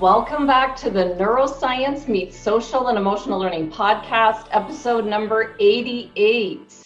[0.00, 6.82] Welcome back to the Neuroscience Meets Social and Emotional Learning podcast, episode number 88.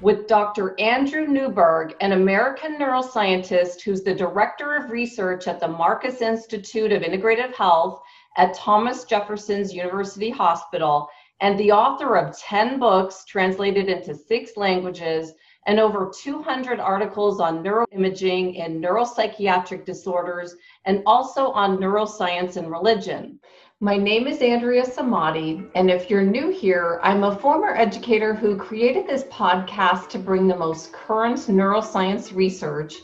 [0.00, 0.78] with Dr.
[0.80, 7.02] Andrew Newberg, an American neuroscientist who's the Director of Research at the Marcus Institute of
[7.02, 8.00] Integrative Health
[8.38, 11.10] at Thomas Jefferson's University Hospital
[11.40, 15.32] and the author of 10 books translated into six languages
[15.66, 23.38] and over 200 articles on neuroimaging and neuropsychiatric disorders and also on neuroscience and religion.
[23.80, 28.56] My name is Andrea Samadi, and if you're new here, I'm a former educator who
[28.56, 32.94] created this podcast to bring the most current neuroscience research,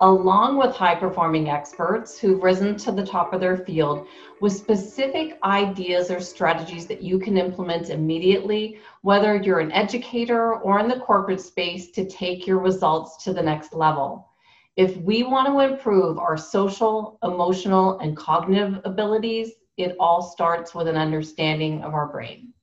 [0.00, 4.06] along with high performing experts who've risen to the top of their field,
[4.40, 10.80] with specific ideas or strategies that you can implement immediately, whether you're an educator or
[10.80, 14.30] in the corporate space, to take your results to the next level.
[14.76, 20.88] If we want to improve our social, emotional, and cognitive abilities, it all starts with
[20.88, 22.53] an understanding of our brain.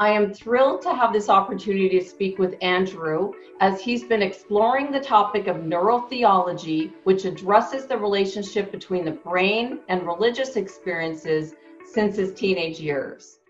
[0.00, 4.90] I am thrilled to have this opportunity to speak with Andrew as he's been exploring
[4.90, 12.16] the topic of neurotheology, which addresses the relationship between the brain and religious experiences since
[12.16, 13.40] his teenage years.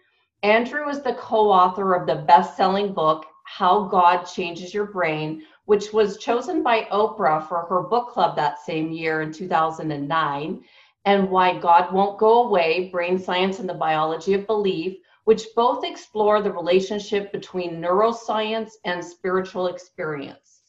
[0.42, 5.42] Andrew is the co author of the best selling book, How God Changes Your Brain,
[5.66, 10.64] which was chosen by Oprah for her book club that same year in 2009
[11.04, 15.84] and Why God Won't Go Away Brain Science and the Biology of Belief, which both
[15.84, 20.62] explore the relationship between neuroscience and spiritual experience.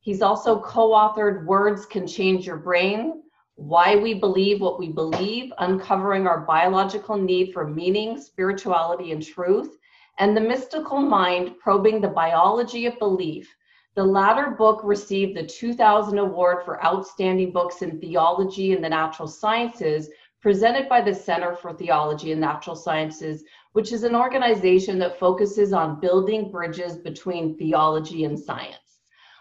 [0.00, 3.22] He's also co authored Words Can Change Your Brain,
[3.56, 9.76] Why We Believe What We Believe, Uncovering Our Biological Need for Meaning, Spirituality, and Truth,
[10.18, 13.54] and The Mystical Mind Probing the Biology of Belief
[13.98, 19.26] the latter book received the 2000 award for outstanding books in theology and the natural
[19.26, 20.08] sciences
[20.40, 23.42] presented by the Center for Theology and Natural Sciences,
[23.72, 28.76] which is an organization that focuses on building bridges between theology and science.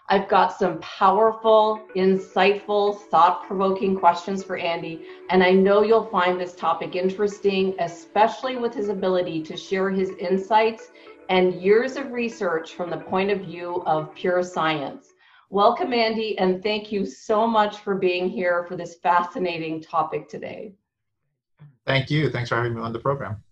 [0.09, 6.39] I've got some powerful, insightful, thought provoking questions for Andy, and I know you'll find
[6.39, 10.91] this topic interesting, especially with his ability to share his insights
[11.29, 15.13] and years of research from the point of view of pure science.
[15.49, 20.73] Welcome, Andy, and thank you so much for being here for this fascinating topic today.
[21.85, 22.29] Thank you.
[22.29, 23.43] Thanks for having me on the program.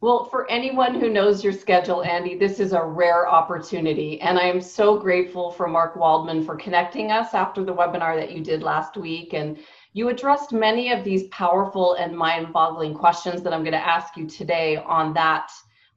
[0.00, 4.20] Well, for anyone who knows your schedule, Andy, this is a rare opportunity.
[4.20, 8.30] And I am so grateful for Mark Waldman for connecting us after the webinar that
[8.30, 9.32] you did last week.
[9.34, 9.58] And
[9.94, 14.16] you addressed many of these powerful and mind boggling questions that I'm going to ask
[14.16, 15.50] you today on that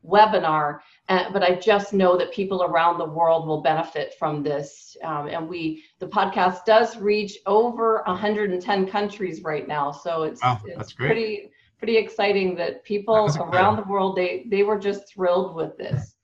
[0.04, 0.80] webinar,
[1.10, 4.98] uh, but I just know that people around the world will benefit from this.
[5.04, 10.60] Um, and we, the podcast does reach over 110 countries right now, so it's, wow,
[10.66, 11.52] it's pretty
[11.82, 16.16] pretty exciting that people around the world they they were just thrilled with this.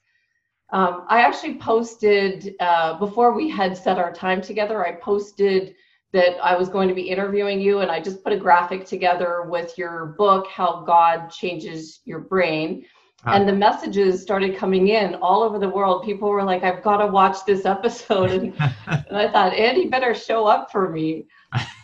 [0.71, 4.85] Um, I actually posted uh, before we had set our time together.
[4.85, 5.75] I posted
[6.13, 9.43] that I was going to be interviewing you, and I just put a graphic together
[9.47, 12.85] with your book, How God Changes Your Brain
[13.25, 16.05] and the messages started coming in all over the world.
[16.05, 18.31] People were like, I've got to watch this episode.
[18.31, 18.53] And,
[18.87, 21.25] and I thought, Andy better show up for me.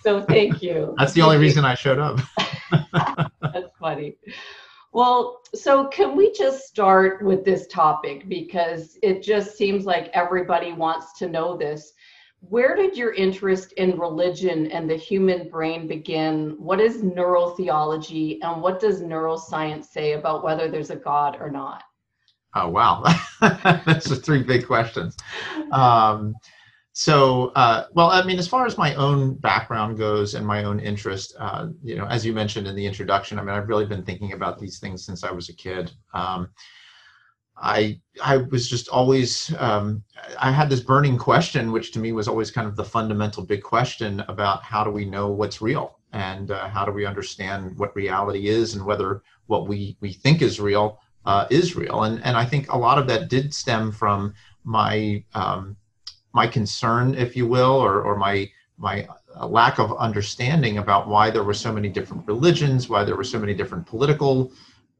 [0.01, 0.93] So thank you.
[0.97, 1.41] That's the thank only you.
[1.41, 2.19] reason I showed up.
[3.41, 4.17] That's funny.
[4.91, 10.71] Well, so can we just start with this topic because it just seems like everybody
[10.73, 11.93] wants to know this
[12.49, 16.55] where did your interest in religion and the human brain begin?
[16.57, 21.83] What is neurotheology and what does neuroscience say about whether there's a God or not?
[22.53, 23.03] Oh, wow.
[23.41, 25.15] That's the three big questions.
[25.71, 26.35] Um,
[26.93, 30.79] so, uh, well, I mean, as far as my own background goes and my own
[30.79, 34.03] interest, uh, you know, as you mentioned in the introduction, I mean, I've really been
[34.03, 35.91] thinking about these things since I was a kid.
[36.13, 36.49] Um,
[37.57, 40.03] I I was just always um,
[40.39, 43.63] I had this burning question, which to me was always kind of the fundamental big
[43.63, 47.95] question about how do we know what's real and uh, how do we understand what
[47.95, 52.03] reality is and whether what we we think is real uh, is real.
[52.03, 55.75] And and I think a lot of that did stem from my um,
[56.33, 59.07] my concern, if you will, or or my my
[59.39, 63.23] uh, lack of understanding about why there were so many different religions, why there were
[63.23, 64.51] so many different political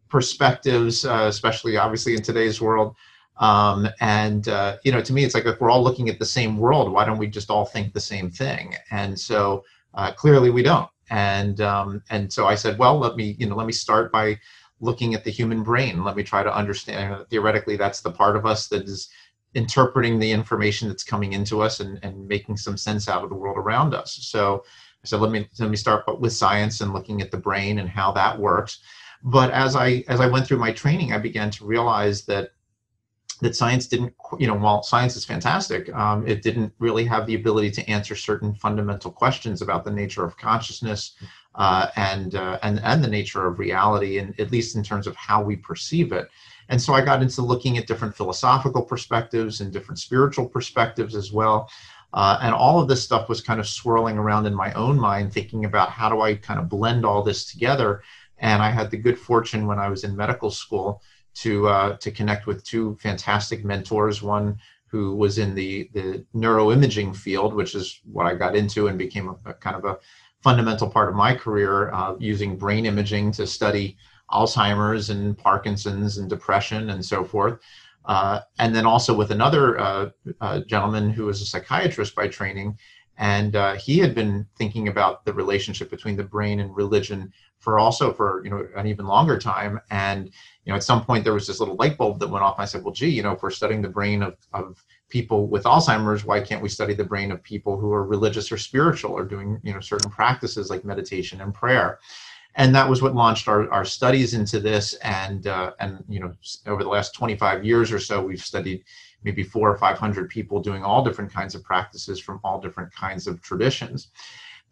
[0.09, 2.95] perspectives, uh, especially obviously in today's world.
[3.38, 6.25] Um, and uh, you know, to me, it's like if we're all looking at the
[6.25, 8.75] same world, why don't we just all think the same thing?
[8.91, 9.63] And so
[9.95, 10.89] uh, clearly we don't.
[11.09, 14.39] And um, and so I said, well, let me you know let me start by
[14.80, 16.03] looking at the human brain.
[16.03, 17.25] Let me try to understand.
[17.30, 19.09] Theoretically, that's the part of us that is
[19.56, 23.36] interpreting the information that's coming into us and, and making some sense out of the
[23.36, 24.18] world around us.
[24.22, 24.64] So
[25.04, 27.90] I said, let me let me start with science and looking at the brain and
[27.90, 28.80] how that works.
[29.24, 32.52] But as I as I went through my training, I began to realize that
[33.42, 37.36] that science didn't, you know, while science is fantastic, um, it didn't really have the
[37.36, 41.16] ability to answer certain fundamental questions about the nature of consciousness
[41.56, 45.16] uh, and uh, and and the nature of reality, and at least in terms of
[45.16, 46.30] how we perceive it.
[46.69, 51.31] And so I got into looking at different philosophical perspectives and different spiritual perspectives as
[51.31, 51.69] well.
[52.13, 55.33] Uh, and all of this stuff was kind of swirling around in my own mind,
[55.33, 58.04] thinking about how do I kind of blend all this together.
[58.38, 61.01] And I had the good fortune when I was in medical school
[61.36, 64.21] to uh, to connect with two fantastic mentors.
[64.21, 68.98] One who was in the the neuroimaging field, which is what I got into and
[68.98, 69.98] became a, a kind of a
[70.44, 73.98] fundamental part of my career, uh, using brain imaging to study
[74.33, 77.59] Alzheimer's and Parkinson's and depression and so forth.
[78.06, 80.09] Uh, and then also with another uh,
[80.41, 82.77] uh, gentleman who was a psychiatrist by training,
[83.18, 87.80] and uh, he had been thinking about the relationship between the brain and religion for
[87.80, 89.80] also for you know an even longer time.
[89.89, 90.25] And
[90.65, 92.57] you know at some point there was this little light bulb that went off.
[92.57, 95.47] And I said, well, gee, you know, if we're studying the brain of of people
[95.47, 99.13] with Alzheimer's, why can't we study the brain of people who are religious or spiritual
[99.13, 102.00] or doing you know certain practices like meditation and prayer?
[102.56, 104.94] And that was what launched our, our studies into this.
[104.96, 106.34] And uh, and you know
[106.68, 108.84] over the last 25 years or so we've studied
[109.24, 113.28] maybe four or 500 people doing all different kinds of practices from all different kinds
[113.28, 114.10] of traditions.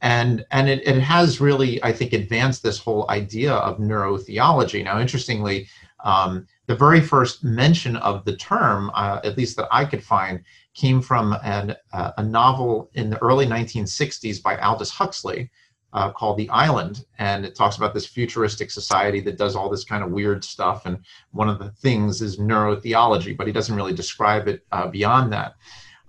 [0.01, 4.83] And and it, it has really i think advanced this whole idea of neurotheology.
[4.83, 5.68] Now interestingly
[6.04, 10.44] um, the very first mention of the term uh, at least that i could find
[10.74, 15.50] came from an, uh, a novel in the early 1960s by aldous huxley
[15.93, 19.83] uh, called The Island, and it talks about this futuristic society that does all this
[19.83, 20.85] kind of weird stuff.
[20.85, 20.99] And
[21.31, 25.55] one of the things is neurotheology, but he doesn't really describe it uh, beyond that.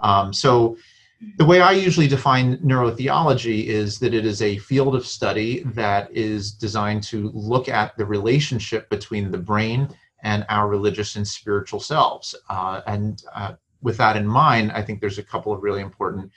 [0.01, 0.77] Um, so,
[1.39, 6.11] the way I usually define neurotheology is that it is a field of study that
[6.11, 9.89] is designed to look at the relationship between the brain
[10.25, 12.35] and our religious and spiritual selves.
[12.49, 13.53] Uh, and uh,
[13.83, 16.33] with that in mind, I think there's a couple of really important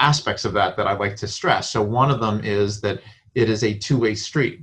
[0.00, 1.70] aspects of that that I like to stress.
[1.70, 3.00] So one of them is that
[3.34, 4.60] it is a two-way street,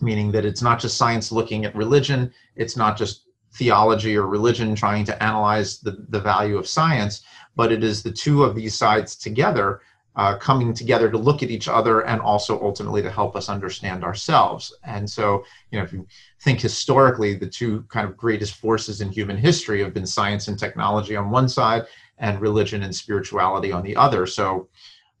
[0.00, 4.74] meaning that it's not just science looking at religion, it's not just theology or religion
[4.74, 7.22] trying to analyze the, the value of science,
[7.54, 9.80] but it is the two of these sides together
[10.16, 14.04] uh, coming together to look at each other and also ultimately to help us understand
[14.04, 14.74] ourselves.
[14.84, 16.06] And so, you know, if you
[16.42, 20.58] think historically, the two kind of greatest forces in human history have been science and
[20.58, 21.84] technology on one side
[22.22, 24.26] and religion and spirituality on the other.
[24.26, 24.68] So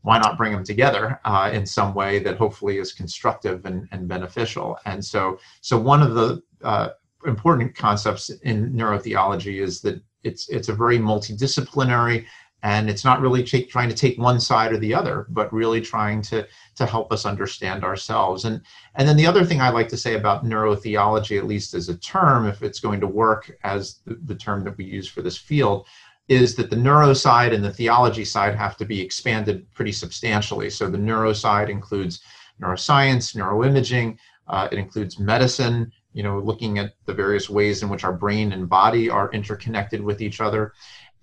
[0.00, 4.08] why not bring them together uh, in some way that hopefully is constructive and, and
[4.08, 4.78] beneficial?
[4.86, 6.90] And so, so one of the uh,
[7.26, 12.24] important concepts in neurotheology is that it's it's a very multidisciplinary
[12.64, 16.22] and it's not really trying to take one side or the other but really trying
[16.22, 16.46] to
[16.76, 18.60] to help us understand ourselves and
[18.94, 21.96] and then the other thing i like to say about neurotheology at least as a
[21.98, 25.36] term if it's going to work as the, the term that we use for this
[25.36, 25.86] field
[26.28, 30.70] is that the neuro side and the theology side have to be expanded pretty substantially.
[30.70, 32.20] So the neuro side includes
[32.60, 38.04] neuroscience, neuroimaging, uh, it includes medicine, you know, looking at the various ways in which
[38.04, 40.72] our brain and body are interconnected with each other.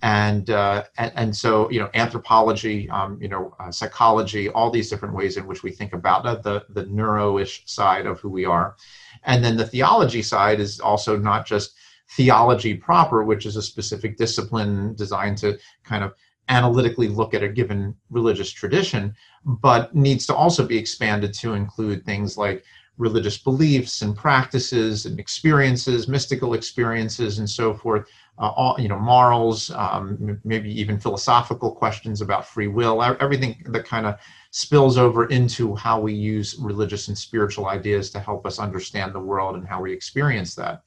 [0.01, 4.89] And, uh, and, and so you know anthropology um, you know uh, psychology all these
[4.89, 8.77] different ways in which we think about the the neuro-ish side of who we are
[9.25, 11.75] and then the theology side is also not just
[12.11, 16.13] theology proper, which is a specific discipline designed to kind of
[16.49, 22.03] analytically look at a given religious tradition, but needs to also be expanded to include
[22.05, 22.63] things like
[22.97, 28.09] religious beliefs and practices and experiences, mystical experiences, and so forth.
[28.39, 33.85] Uh, all you know, morals, um, maybe even philosophical questions about free will, everything that
[33.85, 34.17] kind of
[34.51, 39.19] spills over into how we use religious and spiritual ideas to help us understand the
[39.19, 40.83] world and how we experience that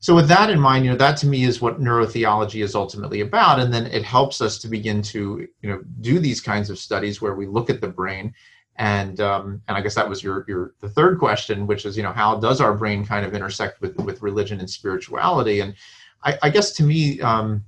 [0.00, 3.20] so with that in mind you know that to me is what neurotheology is ultimately
[3.20, 6.78] about and then it helps us to begin to you know do these kinds of
[6.78, 8.32] studies where we look at the brain.
[8.80, 12.04] And um, and i guess that was your your the third question which is you
[12.04, 15.58] know how does our brain kind of intersect with with religion and spirituality?
[15.58, 15.74] And
[16.22, 17.64] i, I guess to me um,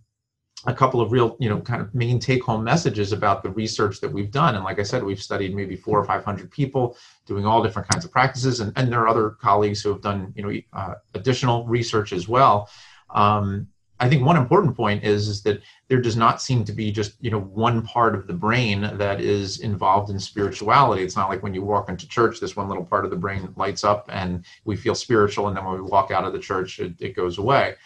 [0.66, 4.12] a couple of real, you know, kind of main take-home messages about the research that
[4.12, 4.56] we've done.
[4.56, 7.88] And like I said, we've studied maybe four or five hundred people doing all different
[7.88, 10.94] kinds of practices, and, and there are other colleagues who have done, you know, uh,
[11.14, 12.68] additional research as well.
[13.14, 13.68] Um,
[14.00, 17.12] I think one important point is, is that there does not seem to be just
[17.20, 21.02] you know one part of the brain that is involved in spirituality.
[21.02, 23.52] It's not like when you walk into church, this one little part of the brain
[23.56, 26.80] lights up and we feel spiritual, and then when we walk out of the church,
[26.80, 27.76] it, it goes away.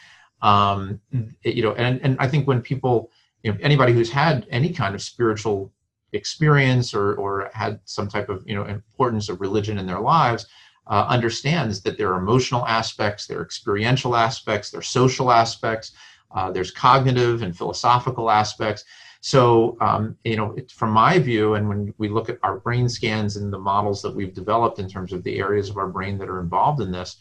[0.42, 1.00] Um,
[1.42, 3.10] you know, and and I think when people,
[3.42, 5.72] you know, anybody who's had any kind of spiritual
[6.12, 10.46] experience or or had some type of you know importance of religion in their lives
[10.86, 15.92] uh, understands that there are emotional aspects, there are experiential aspects, there are social aspects,
[16.34, 18.84] uh, there's cognitive and philosophical aspects.
[19.20, 23.36] So, um, you know, from my view, and when we look at our brain scans
[23.36, 26.28] and the models that we've developed in terms of the areas of our brain that
[26.28, 27.16] are involved in this,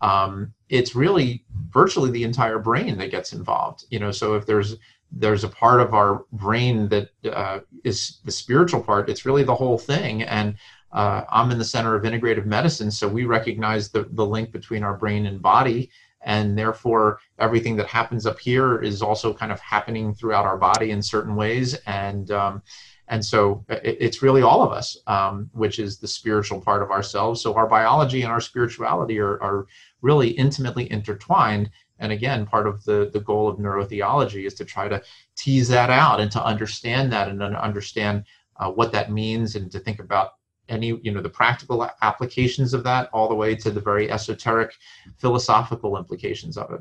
[0.00, 3.84] um, it's really virtually the entire brain that gets involved.
[3.90, 4.76] You know, so if there's
[5.10, 9.54] there's a part of our brain that uh, is the spiritual part, it's really the
[9.54, 10.56] whole thing, and
[10.92, 14.82] uh, I'm in the center of integrative medicine, so we recognize the, the link between
[14.82, 15.90] our brain and body,
[16.22, 20.90] and therefore everything that happens up here is also kind of happening throughout our body
[20.90, 22.62] in certain ways, and um,
[23.08, 26.90] and so it, it's really all of us, um, which is the spiritual part of
[26.90, 27.40] ourselves.
[27.40, 29.66] So our biology and our spirituality are, are
[30.02, 31.70] really intimately intertwined.
[31.98, 35.02] And again, part of the, the goal of neurotheology is to try to
[35.36, 38.24] tease that out and to understand that and to understand
[38.56, 40.32] uh, what that means and to think about
[40.68, 44.74] any you know the practical applications of that all the way to the very esoteric
[45.16, 46.80] philosophical implications of it.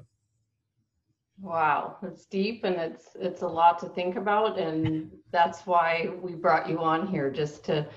[1.39, 1.97] Wow.
[2.01, 4.57] It's deep and it's it's a lot to think about.
[4.57, 7.87] And that's why we brought you on here just to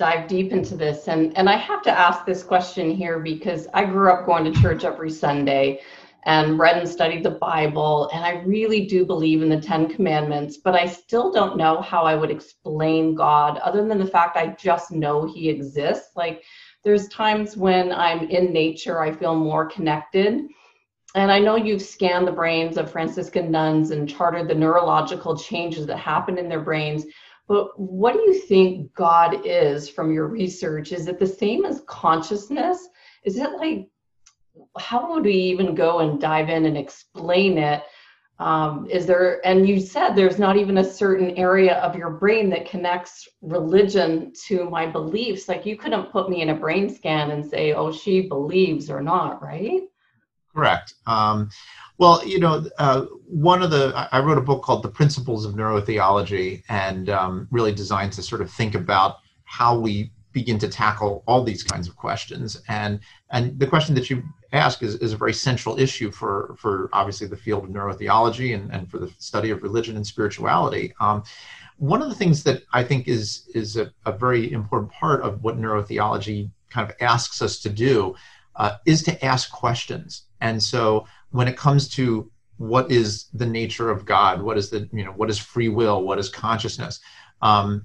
[0.00, 3.84] dive deep into this and and i have to ask this question here because i
[3.84, 5.78] grew up going to church every sunday
[6.24, 8.10] and read and studied the Bible.
[8.12, 12.02] And I really do believe in the Ten Commandments, but I still don't know how
[12.02, 16.10] I would explain God other than the fact I just know He exists.
[16.16, 16.42] Like
[16.84, 20.46] there's times when I'm in nature, I feel more connected.
[21.14, 25.86] And I know you've scanned the brains of Franciscan nuns and charted the neurological changes
[25.86, 27.04] that happen in their brains.
[27.50, 30.92] But what do you think God is from your research?
[30.92, 32.88] Is it the same as consciousness?
[33.24, 33.88] Is it like
[34.78, 37.82] how would we even go and dive in and explain it?
[38.38, 42.50] Um, is there, and you said there's not even a certain area of your brain
[42.50, 45.48] that connects religion to my beliefs.
[45.48, 49.02] Like you couldn't put me in a brain scan and say, oh, she believes or
[49.02, 49.82] not, right?
[50.54, 50.94] Correct.
[51.04, 51.50] Um,
[52.00, 55.52] well, you know, uh, one of the, I wrote a book called The Principles of
[55.52, 61.22] Neurotheology and um, really designed to sort of think about how we begin to tackle
[61.26, 62.62] all these kinds of questions.
[62.68, 63.00] And
[63.32, 67.26] and the question that you ask is, is a very central issue for for obviously
[67.26, 70.94] the field of neurotheology and, and for the study of religion and spirituality.
[71.00, 71.22] Um,
[71.76, 75.42] one of the things that I think is is a, a, very important part of
[75.42, 78.14] what neurotheology kind of asks us to do
[78.56, 80.22] uh, is to ask questions.
[80.40, 84.88] And so when it comes to what is the nature of God, what is the
[84.92, 87.00] you know what is free will, what is consciousness,
[87.42, 87.82] um,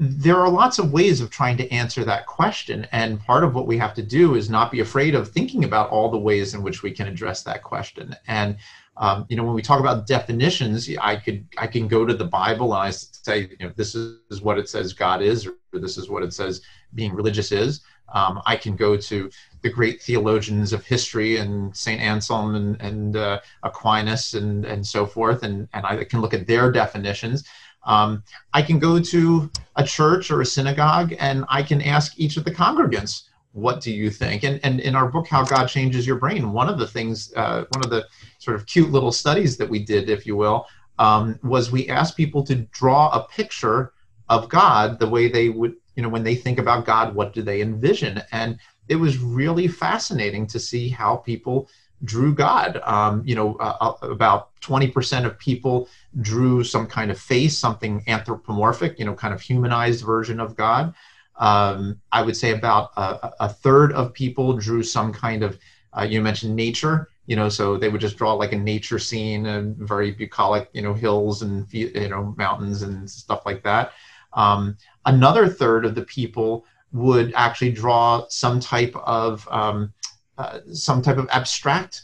[0.00, 2.86] there are lots of ways of trying to answer that question.
[2.92, 5.90] And part of what we have to do is not be afraid of thinking about
[5.90, 8.14] all the ways in which we can address that question.
[8.28, 8.56] And
[8.96, 12.24] um, you know, when we talk about definitions, I could I can go to the
[12.24, 15.96] Bible and I say, you know, this is what it says God is, or this
[15.98, 16.62] is what it says
[16.94, 17.80] being religious is.
[18.12, 19.30] Um, I can go to
[19.62, 25.06] the great theologians of history and Saint Anselm and, and uh, Aquinas and and so
[25.06, 27.44] forth, and and I can look at their definitions.
[27.84, 28.22] Um,
[28.52, 32.44] I can go to a church or a synagogue and I can ask each of
[32.44, 33.22] the congregants,
[33.52, 34.44] what do you think?
[34.44, 37.64] And, and in our book, How God Changes Your Brain, one of the things, uh,
[37.70, 38.06] one of the
[38.38, 40.66] sort of cute little studies that we did, if you will,
[40.98, 43.92] um, was we asked people to draw a picture
[44.28, 47.42] of God the way they would, you know, when they think about God, what do
[47.42, 48.20] they envision?
[48.32, 51.68] And it was really fascinating to see how people
[52.04, 52.80] drew God.
[52.84, 55.88] Um, you know, uh, uh about 20% of people
[56.20, 60.94] drew some kind of face, something anthropomorphic, you know, kind of humanized version of God.
[61.36, 65.56] Um, I would say about a, a, third of people drew some kind of,
[65.96, 69.46] uh, you mentioned nature, you know, so they would just draw like a nature scene
[69.46, 73.92] and very bucolic, you know, hills and, you know, mountains and stuff like that.
[74.32, 74.76] Um,
[75.06, 79.92] another third of the people would actually draw some type of um,
[80.38, 82.02] uh, some type of abstract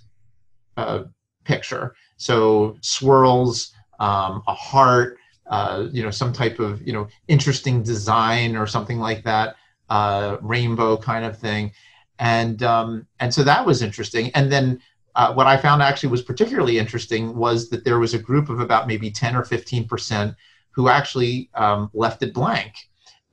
[0.76, 1.04] uh,
[1.44, 1.94] picture.
[2.16, 8.56] So swirls, um, a heart, uh, you know, some type of you know interesting design
[8.56, 9.56] or something like that,
[9.90, 11.72] uh, rainbow kind of thing,
[12.18, 14.30] and um, and so that was interesting.
[14.34, 14.80] And then
[15.14, 18.60] uh, what I found actually was particularly interesting was that there was a group of
[18.60, 20.34] about maybe ten or fifteen percent
[20.70, 22.74] who actually um, left it blank,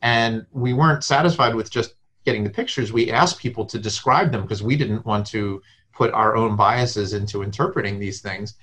[0.02, 2.94] and we weren't satisfied with just getting the pictures.
[2.94, 5.62] We asked people to describe them because we didn't want to
[5.94, 8.56] put our own biases into interpreting these things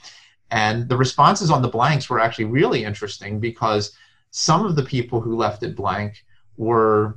[0.51, 3.93] And the responses on the blanks were actually really interesting because
[4.31, 6.25] some of the people who left it blank
[6.57, 7.17] were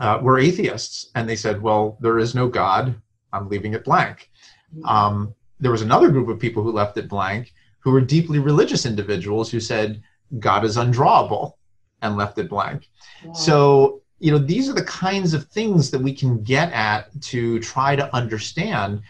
[0.00, 2.94] uh, were atheists, and they said, "Well, there is no God.
[3.32, 4.30] I'm leaving it blank."
[4.84, 8.86] Um, there was another group of people who left it blank who were deeply religious
[8.86, 10.02] individuals who said
[10.38, 11.54] God is undrawable
[12.02, 12.88] and left it blank.
[13.24, 13.32] Wow.
[13.32, 17.60] So you know these are the kinds of things that we can get at to
[17.60, 19.02] try to understand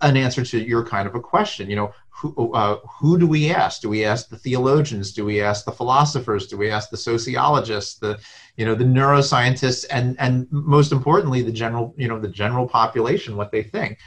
[0.00, 1.68] an answer to your kind of a question.
[1.68, 3.80] You know who, uh, who do we ask?
[3.80, 5.12] Do we ask the theologians?
[5.12, 6.46] Do we ask the philosophers?
[6.46, 8.20] Do we ask the sociologists the
[8.56, 13.36] you know the neuroscientists and and most importantly the general you know the general population
[13.36, 13.98] what they think?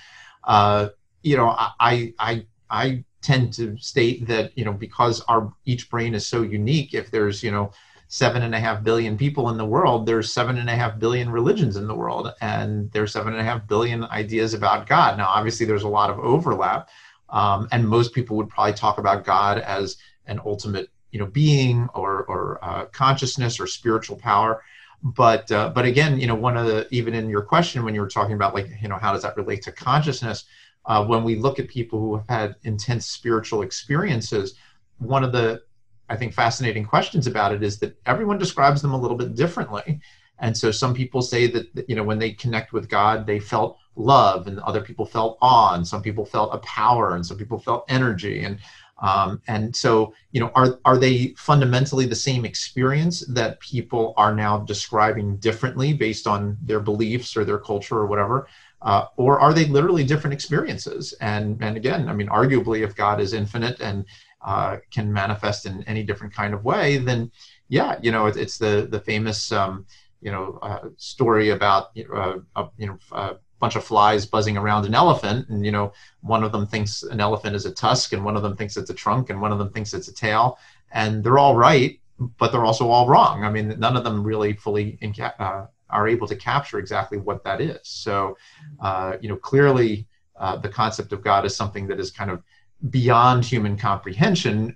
[0.44, 0.90] Uh,
[1.26, 6.14] you know i i i tend to state that you know because our each brain
[6.14, 7.72] is so unique if there's you know
[8.08, 11.30] seven and a half billion people in the world, there's seven and a half billion
[11.30, 15.18] religions in the world, and there's seven and a half billion ideas about God.
[15.18, 16.90] Now, obviously, there's a lot of overlap,
[17.30, 19.98] um, and most people would probably talk about God as
[20.28, 24.64] an ultimate, you know, being or or uh, consciousness or spiritual power.
[25.04, 28.02] But uh, but again, you know, one of the even in your question when you
[28.02, 30.46] were talking about like you know how does that relate to consciousness?
[30.86, 34.54] Uh, when we look at people who have had intense spiritual experiences,
[35.00, 35.64] one of the
[36.10, 40.00] I think fascinating questions about it is that everyone describes them a little bit differently.
[40.40, 43.78] And so some people say that you know when they connect with God, they felt
[43.96, 47.58] love, and other people felt awe, and some people felt a power, and some people
[47.58, 48.60] felt energy, and
[49.02, 54.36] um, and so you know are are they fundamentally the same experience that people are
[54.36, 58.48] now describing differently based on their beliefs or their culture or whatever?
[58.82, 61.14] Uh, or are they literally different experiences?
[61.22, 64.06] And and again, I mean, arguably, if God is infinite and
[64.46, 67.32] uh, can manifest in any different kind of way, then
[67.68, 69.86] yeah, you know, it, it's the the famous um,
[70.22, 74.86] you know uh, story about uh, a, you know a bunch of flies buzzing around
[74.86, 78.24] an elephant, and you know one of them thinks an elephant is a tusk, and
[78.24, 80.60] one of them thinks it's a trunk, and one of them thinks it's a tail,
[80.92, 82.00] and they're all right,
[82.38, 83.44] but they're also all wrong.
[83.44, 87.44] I mean, none of them really fully inca- uh, are able to capture exactly what
[87.46, 87.80] that is.
[87.84, 88.38] So,
[88.80, 90.08] uh, you know, clearly.
[90.38, 92.44] Uh, the concept of God is something that is kind of
[92.90, 94.76] beyond human comprehension.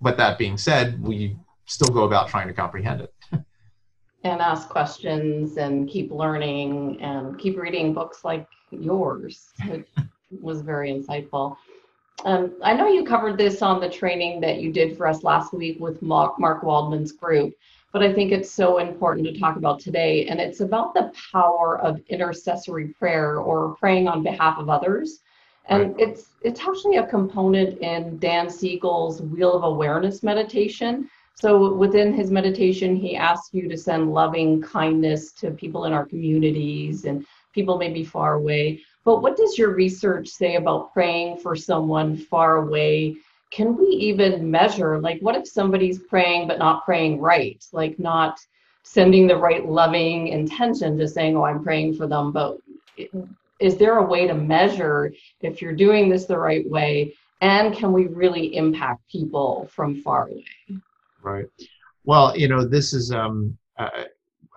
[0.00, 3.14] But that being said, we still go about trying to comprehend it.
[4.24, 9.88] and ask questions and keep learning and keep reading books like yours, which
[10.30, 11.56] was very insightful.
[12.24, 15.52] Um, I know you covered this on the training that you did for us last
[15.52, 17.54] week with Mark, Mark Waldman's group,
[17.92, 20.26] but I think it's so important to talk about today.
[20.26, 25.20] And it's about the power of intercessory prayer or praying on behalf of others.
[25.68, 26.08] And right.
[26.08, 31.08] it's it's actually a component in Dan Siegel's Wheel of Awareness meditation.
[31.34, 36.04] So within his meditation, he asks you to send loving kindness to people in our
[36.04, 38.82] communities and people maybe far away.
[39.04, 43.16] But what does your research say about praying for someone far away?
[43.50, 47.64] Can we even measure, like, what if somebody's praying but not praying right?
[47.72, 48.38] Like, not
[48.82, 52.58] sending the right loving intention, just saying, oh, I'm praying for them, but
[53.60, 57.14] is there a way to measure if you're doing this the right way?
[57.40, 60.80] And can we really impact people from far away?
[61.22, 61.46] Right.
[62.04, 64.04] Well you know this is um, uh,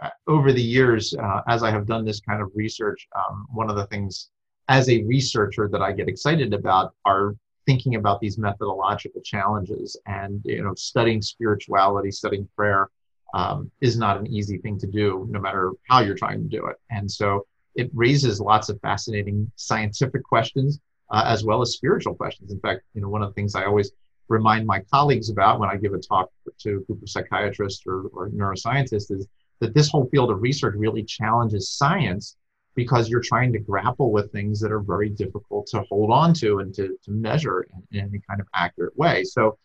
[0.02, 3.70] uh, over the years uh, as i have done this kind of research um, one
[3.70, 4.30] of the things
[4.68, 7.36] as a researcher that i get excited about are
[7.66, 9.98] thinking about these methodological challenges.
[10.06, 12.90] And you know studying spirituality studying prayer
[13.34, 16.66] um, is not an easy thing to do no matter how you're trying to do
[16.68, 16.78] it.
[16.90, 20.80] And so it raises lots of fascinating scientific questions
[21.12, 22.52] uh, as well as spiritual questions.
[22.52, 23.92] In fact, you know, one of the things I always
[24.28, 26.30] remind my colleagues about when I give a talk
[26.60, 29.28] to a group of psychiatrists or, or neuroscientists is
[29.60, 32.38] that this whole field of research really challenges science
[32.76, 36.60] because you're trying to grapple with things that are very difficult to hold on to
[36.60, 39.26] and to, to measure in, in any kind of accurate way.
[39.26, 39.58] So,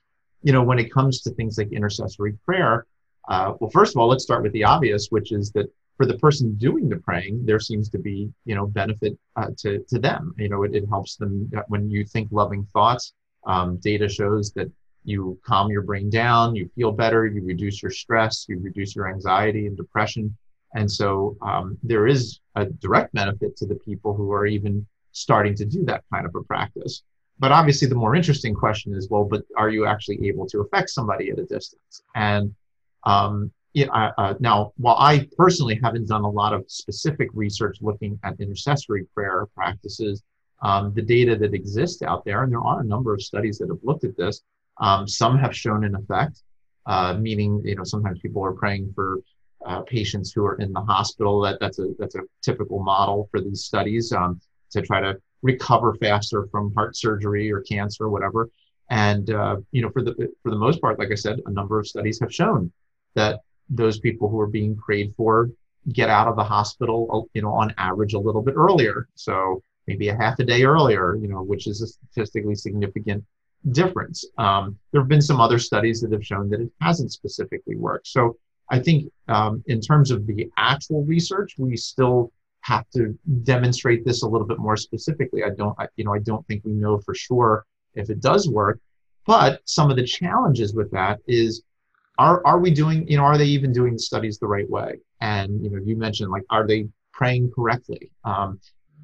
[0.42, 2.86] you know, when it comes to things like intercessory prayer,
[3.28, 6.18] uh, well, first of all, let's start with the obvious, which is that for the
[6.18, 10.34] person doing the praying, there seems to be, you know, benefit uh, to, to them.
[10.36, 13.14] You know, it, it helps them when you think loving thoughts.
[13.46, 14.70] Um, data shows that
[15.04, 19.08] you calm your brain down, you feel better, you reduce your stress, you reduce your
[19.08, 20.36] anxiety and depression.
[20.74, 25.54] And so um, there is a direct benefit to the people who are even starting
[25.54, 27.02] to do that kind of a practice.
[27.38, 30.90] But obviously, the more interesting question is, well, but are you actually able to affect
[30.90, 32.02] somebody at a distance?
[32.14, 32.54] And
[33.04, 38.18] um, yeah, uh, now, while I personally haven't done a lot of specific research looking
[38.24, 40.22] at intercessory prayer practices,
[40.62, 43.68] um, the data that exists out there, and there are a number of studies that
[43.68, 44.40] have looked at this,
[44.80, 46.42] um, some have shown an effect,
[46.86, 49.20] uh, meaning, you know, sometimes people are praying for
[49.66, 51.42] uh, patients who are in the hospital.
[51.42, 55.94] That that's a that's a typical model for these studies um, to try to recover
[56.00, 58.48] faster from heart surgery or cancer or whatever.
[58.88, 61.78] And uh, you know, for the for the most part, like I said, a number
[61.78, 62.72] of studies have shown
[63.16, 65.50] that those people who are being prayed for
[65.92, 69.08] get out of the hospital, uh, you know, on average a little bit earlier.
[69.14, 73.24] So maybe a half a day earlier, you know, which is a statistically significant
[73.70, 74.24] difference.
[74.38, 78.08] Um, there have been some other studies that have shown that it hasn't specifically worked.
[78.08, 78.36] So
[78.68, 84.22] I think um, in terms of the actual research, we still have to demonstrate this
[84.22, 85.44] a little bit more specifically.
[85.44, 88.48] I don't, I, you know, I don't think we know for sure if it does
[88.48, 88.80] work.
[89.24, 91.62] But some of the challenges with that is,
[92.18, 94.98] are are we doing, you know, are they even doing the studies the right way?
[95.20, 98.10] And you know, you mentioned like, are they praying correctly?
[98.24, 98.60] Um,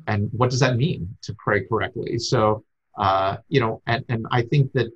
[0.07, 2.18] and what does that mean to pray correctly?
[2.18, 2.64] So,
[2.98, 4.92] uh, you know, and and I think that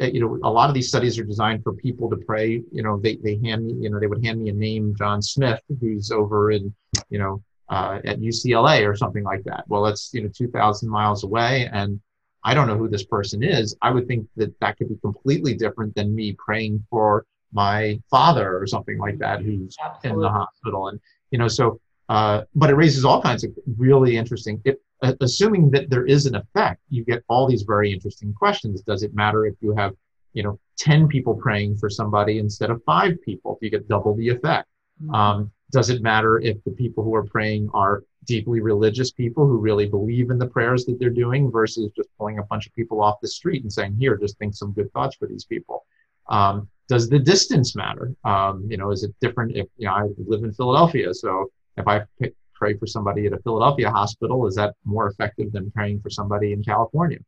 [0.00, 2.98] you know a lot of these studies are designed for people to pray you know
[2.98, 6.10] they, they hand me you know they would hand me a name john smith who's
[6.10, 6.74] over in
[7.10, 11.22] you know uh, at ucla or something like that well it's you know 2000 miles
[11.22, 12.00] away and
[12.42, 15.54] i don't know who this person is i would think that that could be completely
[15.54, 20.10] different than me praying for my father or something like that who's Absolutely.
[20.10, 20.88] in the hospital.
[20.88, 25.12] And you know so uh, but it raises all kinds of really interesting it, uh,
[25.20, 28.82] assuming that there is an effect you get all these very interesting questions.
[28.82, 29.94] Does it matter if you have
[30.32, 33.56] you know 10 people praying for somebody instead of five people?
[33.56, 34.68] If you get double the effect.
[35.00, 35.14] Mm-hmm.
[35.14, 39.58] um, does it matter if the people who are praying are deeply religious people who
[39.58, 43.00] really believe in the prayers that they're doing versus just pulling a bunch of people
[43.02, 45.84] off the street and saying here just think some good thoughts for these people
[46.28, 48.14] um, does the distance matter?
[48.24, 51.86] Um, you know, is it different if you know I live in Philadelphia, so if
[51.86, 56.00] I pick, pray for somebody at a Philadelphia hospital, is that more effective than praying
[56.00, 57.18] for somebody in California?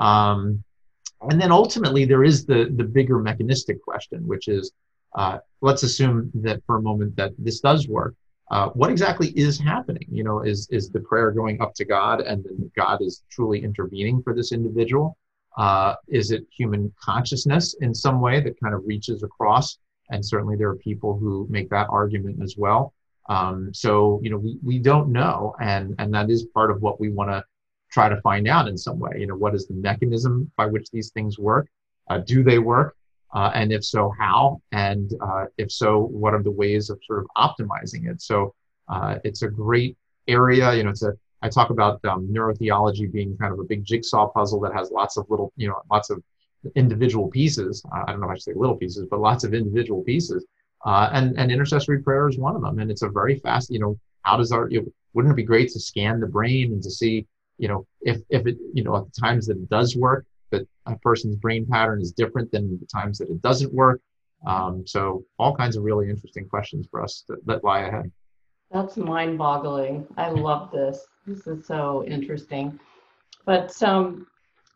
[0.00, 0.62] Um,
[1.28, 4.72] and then ultimately, there is the the bigger mechanistic question, which is,
[5.14, 8.14] uh, let's assume that for a moment that this does work.
[8.50, 10.06] Uh, what exactly is happening?
[10.10, 13.62] You know, is is the prayer going up to God, and then God is truly
[13.62, 15.16] intervening for this individual?
[15.56, 19.78] Uh, is it human consciousness in some way that kind of reaches across?
[20.10, 22.94] And certainly there are people who make that argument as well.
[23.28, 25.54] Um, so, you know, we, we don't know.
[25.60, 27.44] And, and that is part of what we want to
[27.90, 29.12] try to find out in some way.
[29.18, 31.68] You know, what is the mechanism by which these things work?
[32.10, 32.96] Uh, do they work?
[33.34, 34.60] Uh, and if so, how?
[34.72, 38.20] And uh, if so, what are the ways of sort of optimizing it?
[38.20, 38.54] So
[38.88, 39.96] uh, it's a great
[40.28, 40.74] area.
[40.74, 44.28] You know, it's a I talk about um, neurotheology being kind of a big jigsaw
[44.28, 46.22] puzzle that has lots of little, you know, lots of
[46.76, 47.84] individual pieces.
[47.92, 50.46] I don't know if I should say little pieces, but lots of individual pieces.
[50.84, 52.78] Uh, and and intercessory prayer is one of them.
[52.78, 55.42] And it's a very fast, you know, how does our, you know, wouldn't it be
[55.42, 57.26] great to scan the brain and to see,
[57.58, 60.66] you know, if if it, you know, at the times that it does work, that
[60.86, 64.00] a person's brain pattern is different than the times that it doesn't work.
[64.46, 68.10] Um, so all kinds of really interesting questions for us that, that lie ahead.
[68.72, 70.06] That's mind boggling.
[70.16, 71.04] I love this.
[71.26, 72.78] This is so interesting.
[73.44, 74.26] But um,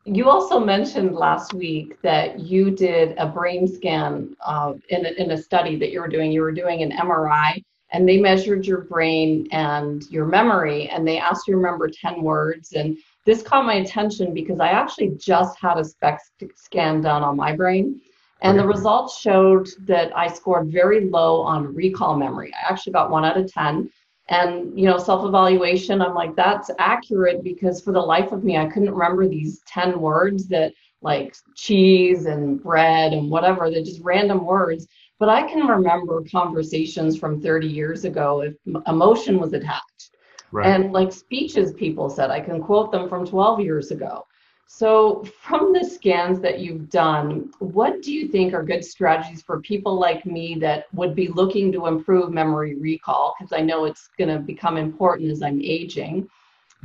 [0.04, 5.32] you also mentioned last week that you did a brain scan uh, in, a, in
[5.32, 6.30] a study that you were doing.
[6.30, 11.18] You were doing an MRI and they measured your brain and your memory and they
[11.18, 12.72] asked you to remember 10 words.
[12.74, 17.36] And this caught my attention because I actually just had a SPECT scan done on
[17.36, 18.00] my brain.
[18.42, 22.52] And the results showed that I scored very low on recall memory.
[22.54, 23.90] I actually got one out of 10.
[24.28, 28.56] And, you know, self evaluation, I'm like, that's accurate because for the life of me,
[28.56, 34.02] I couldn't remember these 10 words that like cheese and bread and whatever, they're just
[34.02, 34.88] random words.
[35.18, 38.54] But I can remember conversations from 30 years ago if
[38.86, 40.16] emotion was attached.
[40.52, 40.66] Right.
[40.66, 44.26] And like speeches people said, I can quote them from 12 years ago.
[44.68, 49.60] So, from the scans that you've done, what do you think are good strategies for
[49.60, 53.34] people like me that would be looking to improve memory recall?
[53.38, 56.28] Because I know it's going to become important as I'm aging.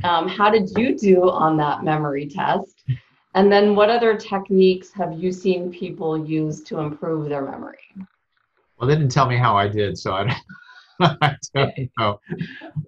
[0.04, 2.84] Um, how did you do on that memory test?
[3.34, 7.80] And then, what other techniques have you seen people use to improve their memory?
[8.78, 12.20] Well, they didn't tell me how I did, so I don't, I don't know.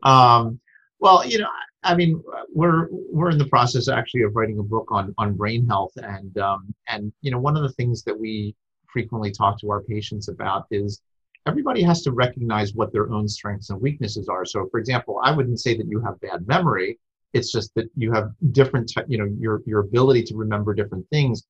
[0.04, 0.60] Um,
[1.00, 1.50] well, you know,
[1.84, 5.68] I mean, we're we're in the process actually of writing a book on on brain
[5.68, 8.56] health, and um, and you know, one of the things that we
[8.88, 11.02] frequently talk to our patients about is
[11.46, 14.46] everybody has to recognize what their own strengths and weaknesses are.
[14.46, 17.00] So, for example, I wouldn't say that you have bad memory.
[17.34, 21.44] It's just that you have different, you know, your your ability to remember different things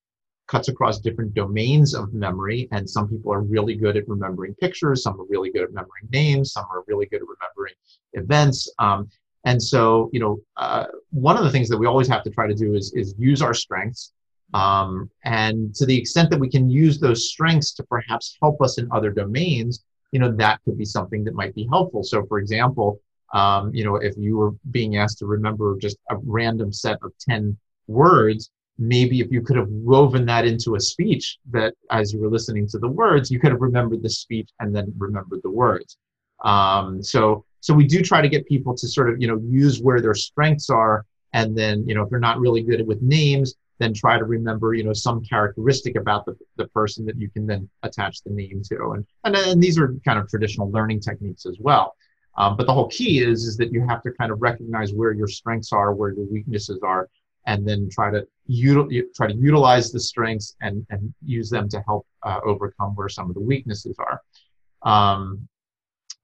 [0.47, 2.67] cuts across different domains of memory.
[2.71, 5.03] And some people are really good at remembering pictures.
[5.03, 6.51] Some are really good at remembering names.
[6.53, 7.73] Some are really good at remembering
[8.13, 8.71] events.
[8.79, 9.09] Um,
[9.45, 12.47] and so, you know, uh, one of the things that we always have to try
[12.47, 14.13] to do is, is use our strengths.
[14.53, 18.77] Um, and to the extent that we can use those strengths to perhaps help us
[18.77, 22.03] in other domains, you know, that could be something that might be helpful.
[22.03, 22.99] So, for example,
[23.33, 27.11] um, you know, if you were being asked to remember just a random set of
[27.27, 32.19] 10 words, maybe if you could have woven that into a speech that as you
[32.19, 35.49] were listening to the words you could have remembered the speech and then remembered the
[35.49, 35.97] words
[36.43, 39.81] um, so so we do try to get people to sort of you know use
[39.81, 41.05] where their strengths are.
[41.31, 44.73] And then you know if they're not really good with names then try to remember
[44.73, 48.61] you know some characteristic about the, the person that you can then attach the name
[48.69, 48.91] to.
[48.91, 51.95] And and, and these are kind of traditional learning techniques as well.
[52.37, 55.13] Um, but the whole key is is that you have to kind of recognize where
[55.13, 57.09] your strengths are where your weaknesses are
[57.47, 61.79] and then try to util- try to utilize the strengths and and use them to
[61.87, 64.21] help uh, overcome where some of the weaknesses are.
[64.81, 65.47] Um,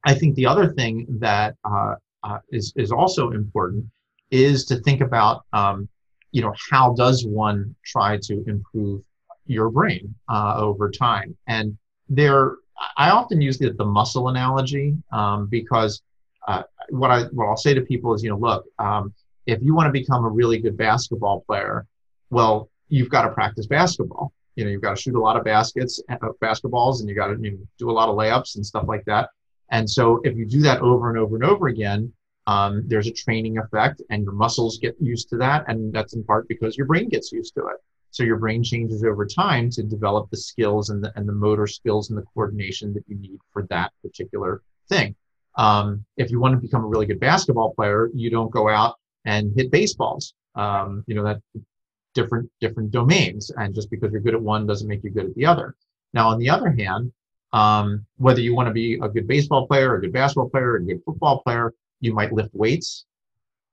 [0.06, 3.86] i think the other thing that uh, uh, is is also important
[4.32, 5.88] is to think about um,
[6.32, 9.02] you know how does one try to improve
[9.46, 11.36] your brain uh, over time?
[11.48, 12.58] And there
[12.98, 16.02] i often use the, the muscle analogy um, because
[16.48, 19.14] uh, what i what i'll say to people is you know look um,
[19.46, 21.86] if you want to become a really good basketball player
[22.30, 24.34] well you've got to practice basketball.
[24.56, 27.28] You know you've got to shoot a lot of baskets uh, basketballs and you got
[27.28, 29.30] to you know, do a lot of layups and stuff like that
[29.72, 32.12] and so if you do that over and over and over again
[32.50, 35.66] um, there's a training effect and your muscles get used to that.
[35.68, 37.78] And that's in part because your brain gets used to it.
[38.10, 41.68] So your brain changes over time to develop the skills and the, and the motor
[41.68, 45.16] skills and the coordination that you need for that particular thing.
[45.58, 48.96] Um, if you want to become a really good basketball player you don't go out
[49.26, 50.34] and hit baseballs.
[50.56, 51.42] Um, you know that
[52.16, 53.52] different different domains.
[53.52, 55.76] And just because you're good at one doesn't make you good at the other.
[56.16, 57.12] Now on the other hand
[57.54, 60.84] um, whether you want to be a good baseball player a good basketball player a
[60.84, 63.06] good football player you might lift weights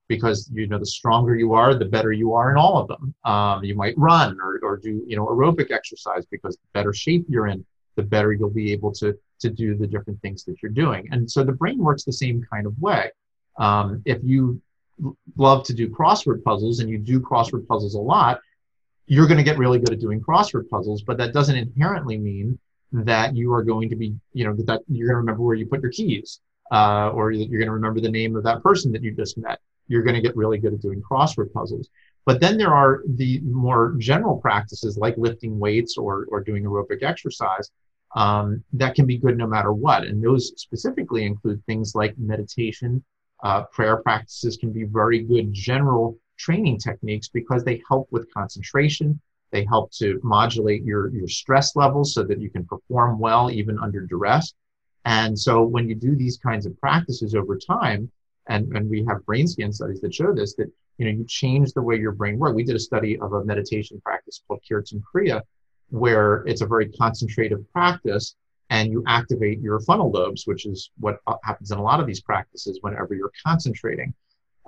[0.09, 3.15] because you know the stronger you are the better you are in all of them.
[3.25, 7.27] Um, you might run or, or do you know aerobic exercise because the better shape
[7.29, 7.65] you're in
[7.97, 11.09] the better you'll be able to to do the different things that you're doing.
[11.11, 13.11] And so the brain works the same kind of way.
[13.59, 14.61] Um, if you
[15.37, 18.41] love to do crossword puzzles and you do crossword puzzles a lot
[19.07, 22.59] you're going to get really good at doing crossword puzzles but that doesn't inherently mean
[22.93, 25.55] that you are going to be you know that that you're going to remember where
[25.55, 26.41] you put your keys
[26.73, 29.39] uh, or that you're going to remember the name of that person that you just
[29.39, 29.61] met.
[29.89, 31.89] You're going to get really good at doing crossword puzzles.
[32.25, 37.05] But then there are the more general practices like lifting weights or, or doing aerobic
[37.05, 37.71] exercise
[38.17, 40.05] um, that can be good no matter what.
[40.05, 43.05] And those specifically include things like meditation.
[43.45, 49.21] Uh, prayer practices can be very good general training techniques because they help with concentration.
[49.57, 53.79] They help to modulate your, your stress levels so that you can perform well even
[53.79, 54.53] under duress.
[55.07, 58.13] And so when you do these kinds of practices over time,
[58.49, 61.73] and, and we have brain scan studies that show this, that you know you change
[61.73, 62.55] the way your brain works.
[62.55, 65.41] We did a study of a meditation practice called Kirtan Kriya,
[65.89, 68.37] where it's a very concentrative practice,
[68.69, 72.07] and you activate your frontal lobes, which is what uh, happens in a lot of
[72.07, 74.13] these practices whenever you're concentrating.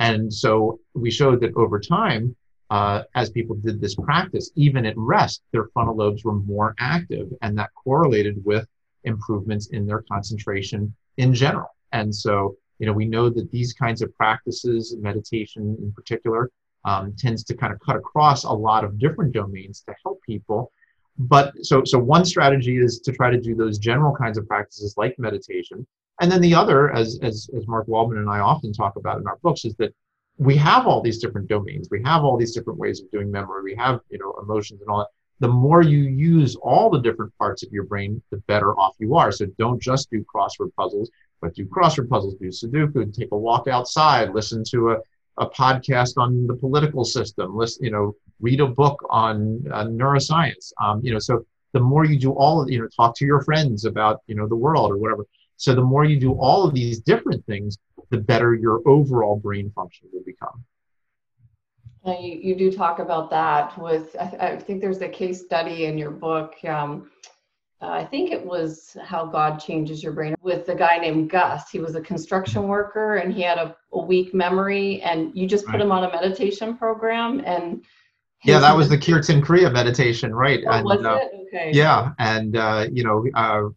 [0.01, 2.35] And so we showed that over time,
[2.71, 7.29] uh, as people did this practice, even at rest, their frontal lobes were more active,
[7.43, 8.67] and that correlated with
[9.05, 11.69] improvements in their concentration in general.
[11.93, 16.51] And so, you know, we know that these kinds of practices, meditation in particular,
[16.85, 20.73] um, tends to kind of cut across a lot of different domains to help people.
[21.19, 24.95] But so, so one strategy is to try to do those general kinds of practices
[24.97, 25.87] like meditation.
[26.21, 29.27] And then the other, as, as, as Mark Waldman and I often talk about in
[29.27, 29.95] our books, is that
[30.39, 31.89] we have all these different domains.
[31.91, 33.63] We have all these different ways of doing memory.
[33.63, 35.09] We have, you know, emotions and all that
[35.41, 39.17] the more you use all the different parts of your brain, the better off you
[39.17, 39.31] are.
[39.31, 43.69] So don't just do crossword puzzles, but do crossword puzzles, do Sudoku, take a walk
[43.69, 44.97] outside, listen to a,
[45.39, 50.73] a podcast on the political system, listen, you know, read a book on uh, neuroscience.
[50.83, 53.43] Um, you know, so the more you do all of, you know, talk to your
[53.43, 55.25] friends about, you know, the world or whatever.
[55.59, 57.77] So the more you do all of these different things,
[58.11, 60.65] the better your overall brain function will become.
[62.07, 65.85] You, you do talk about that with, I, th- I, think there's a case study
[65.85, 66.55] in your book.
[66.65, 67.11] Um,
[67.83, 71.71] uh, I think it was How God Changes Your Brain with a guy named Gus.
[71.71, 75.67] He was a construction worker and he had a, a weak memory, and you just
[75.67, 75.83] put right.
[75.83, 77.43] him on a meditation program.
[77.45, 77.85] And
[78.45, 80.61] yeah, that was the Kirtan Kriya meditation, right?
[80.67, 81.31] Oh, and, was uh, it?
[81.49, 81.71] Okay.
[81.75, 83.69] Yeah, and uh, you know, uh,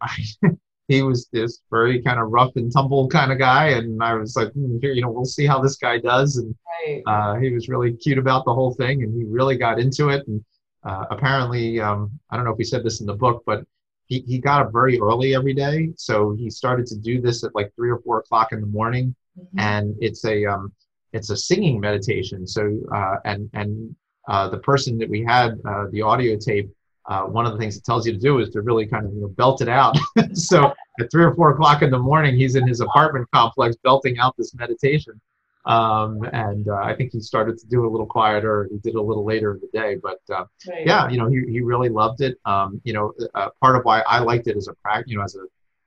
[0.88, 4.36] he was this very kind of rough and tumble kind of guy, and I was
[4.36, 6.36] like, hmm, here, you know, we'll see how this guy does.
[6.36, 6.54] And
[6.86, 7.02] right.
[7.06, 10.26] uh, he was really cute about the whole thing, and he really got into it.
[10.26, 10.44] And
[10.84, 13.64] uh, apparently, um, I don't know if he said this in the book, but
[14.06, 17.54] he, he got up very early every day, so he started to do this at
[17.54, 19.58] like three or four o'clock in the morning, mm-hmm.
[19.58, 20.72] and it's a um,
[21.12, 22.46] it's a singing meditation.
[22.46, 23.94] So uh, and and
[24.28, 26.70] uh, the person that we had uh, the audio tape
[27.06, 29.12] uh, one of the things it tells you to do is to really kind of
[29.12, 29.96] you know, belt it out.
[30.34, 34.18] so at three or four o'clock in the morning, he's in his apartment complex belting
[34.18, 35.20] out this meditation.
[35.64, 38.68] Um, and uh, I think he started to do it a little quieter.
[38.70, 40.86] He did it a little later in the day, but uh, Right.
[40.86, 42.36] yeah, you know, he, he really loved it.
[42.44, 45.22] Um, you know, uh, part of why I liked it as a prac, you know,
[45.22, 45.44] as a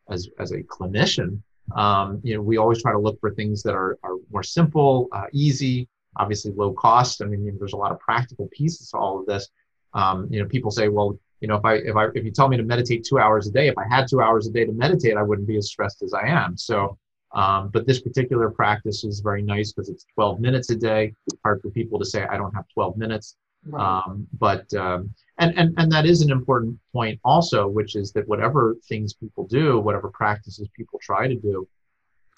[0.09, 1.41] as as a clinician,
[1.75, 5.09] um, you know, we always try to look for things that are are more simple,
[5.11, 7.21] uh, easy, obviously low cost.
[7.21, 9.49] I mean, you know, there's a lot of practical pieces to all of this.
[9.95, 12.47] Um, you know, people say, well, you know, if I if I if you tell
[12.47, 14.71] me to meditate two hours a day, if I had two hours a day to
[14.71, 16.55] meditate, I wouldn't be as stressed as I am.
[16.57, 16.97] So.
[17.33, 21.13] Um, but this particular practice is very nice because it's 12 minutes a day.
[21.43, 23.35] Hard for people to say I don't have 12 minutes.
[23.65, 24.03] Right.
[24.05, 28.25] Um, but um, and, and and that is an important point also, which is that
[28.27, 31.67] whatever things people do, whatever practices people try to do,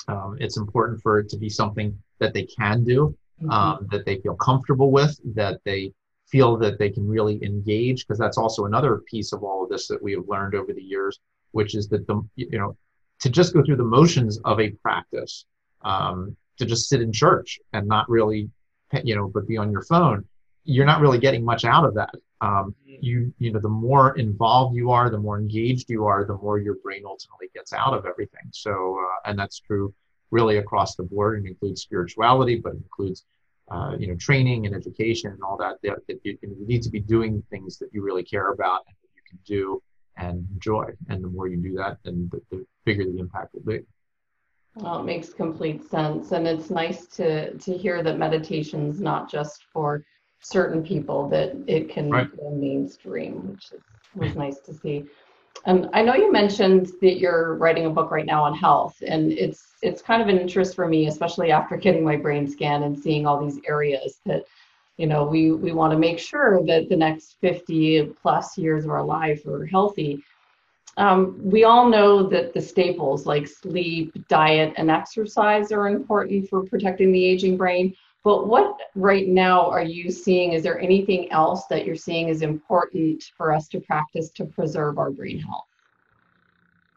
[0.08, 3.52] um, it's important for it to be something that they can do, Mhm.
[3.52, 5.94] um, that they feel comfortable with, that they
[6.30, 9.88] feel that they can really engage, because that's also another piece of all of this
[9.88, 11.20] that we have learned over the years,
[11.52, 12.78] which is that the you know
[13.20, 15.46] to just go through the motions of a practice,
[15.84, 18.50] um, to just sit in church and not really,
[19.04, 20.26] you know, but be on your phone,
[20.64, 22.14] you're not really getting much out of that.
[22.42, 26.36] Um, you you know the more involved you are the more engaged you are the
[26.36, 28.50] more your brain ultimately gets out of everything.
[28.52, 29.94] So uh, and that's true
[30.30, 31.38] really across the board.
[31.38, 33.26] And includes spirituality but it includes
[33.72, 36.90] uh, you know training and education and all that that, that you, you need to
[36.90, 39.82] be doing things that you really care about and that you can do
[40.18, 43.62] and enjoy and the more you do that then the, the bigger the impact will
[43.62, 43.80] be
[44.76, 46.32] Well, it makes complete sense.
[46.32, 50.06] And it's nice to, to hear that meditation's not just for
[50.40, 52.38] certain people, that it can Right.
[52.38, 53.82] go mainstream, which is,
[54.16, 55.06] was nice to see.
[55.66, 59.32] And I know you mentioned that you're writing a book right now on health, and
[59.32, 62.98] it's it's kind of an interest for me, especially after getting my brain scan and
[62.98, 64.44] seeing all these areas that,
[64.98, 68.92] you know, we we want to make sure that the next 50 plus years of
[68.92, 70.24] our life are healthy.
[70.98, 76.64] Um, we all know that the staples like sleep, diet, and exercise are important for
[76.64, 77.96] protecting the aging brain.
[78.28, 80.52] But what right now are you seeing?
[80.52, 84.98] Is there anything else that you're seeing is important for us to practice to preserve
[84.98, 85.64] our brain health?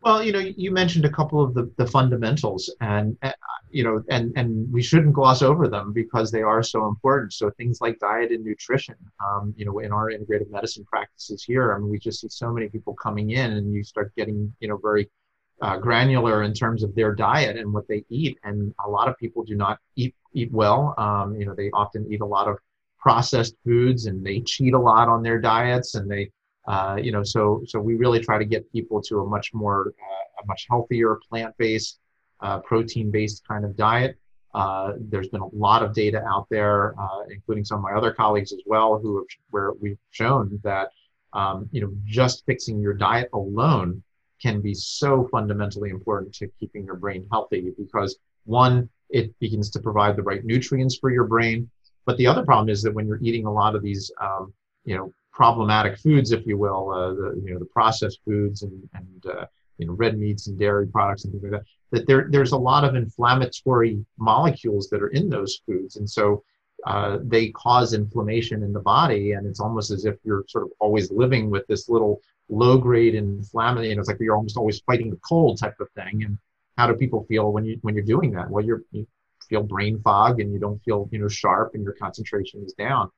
[0.03, 3.31] Well, you know, you mentioned a couple of the, the fundamentals, and uh,
[3.71, 7.33] you know, and and we shouldn't gloss over them because they are so important.
[7.33, 11.73] So things like diet and nutrition, um, you know, in our integrative medicine practices here,
[11.73, 14.67] I mean, we just see so many people coming in, and you start getting, you
[14.67, 15.09] know, very
[15.63, 19.17] uh, granular in terms of their diet and what they eat, and a lot of
[19.19, 20.95] people do not eat eat well.
[20.99, 22.59] Um, you know, they often eat a lot of
[22.99, 26.31] processed foods, and they cheat a lot on their diets, and they
[26.67, 29.89] uh, you know, so so we really try to get people to a much more
[29.89, 31.99] uh, a much healthier plant-based,
[32.41, 34.17] uh, protein-based kind of diet.
[34.55, 38.13] Uh, there's been a lot of data out there, uh, including some of my other
[38.13, 40.91] colleagues as well, who have where we've shown that
[41.33, 44.03] um, you know just fixing your diet alone
[44.41, 49.81] can be so fundamentally important to keeping your brain healthy because one, it begins to
[49.81, 51.69] provide the right nutrients for your brain,
[52.07, 54.53] but the other problem is that when you're eating a lot of these um,
[54.85, 58.89] you know problematic foods, if you will, uh, the you know the processed foods and
[58.95, 59.47] and uh,
[59.79, 61.63] you know red meats and dairy products and things like that.
[61.93, 66.43] That there there's a lot of inflammatory molecules that are in those foods, and so
[66.87, 70.71] uh, they cause inflammation in the body, and it's almost as if you're sort of
[70.79, 73.99] always living with this little low grade inflammation.
[73.99, 76.25] It's like you're almost always fighting the cold type of thing.
[76.25, 76.39] And
[76.77, 78.51] how do people feel when you when you're doing that?
[78.51, 79.07] Well, you're you
[79.49, 83.11] feel brain fog and you don't feel you know sharp and your concentration is down.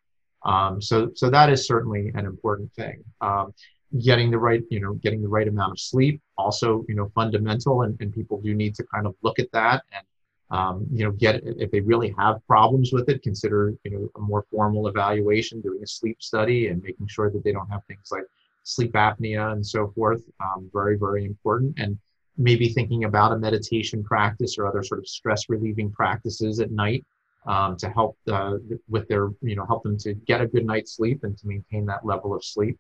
[0.45, 3.05] Um, so, so that is certainly an important thing.
[3.21, 3.55] Um,
[4.01, 7.83] getting the right, you know, getting the right amount of sleep, also, you know, fundamental,
[7.83, 10.05] and, and people do need to kind of look at that and,
[10.51, 14.21] um, you know, get if they really have problems with it, consider, you know, a
[14.21, 18.09] more formal evaluation, doing a sleep study, and making sure that they don't have things
[18.11, 18.25] like
[18.63, 20.23] sleep apnea and so forth.
[20.41, 21.99] Um, very, very important, and
[22.39, 27.05] maybe thinking about a meditation practice or other sort of stress relieving practices at night
[27.47, 28.55] um, to help uh,
[28.89, 31.87] with their, you know, help them to get a good night's sleep and to maintain
[31.87, 32.79] that level of sleep.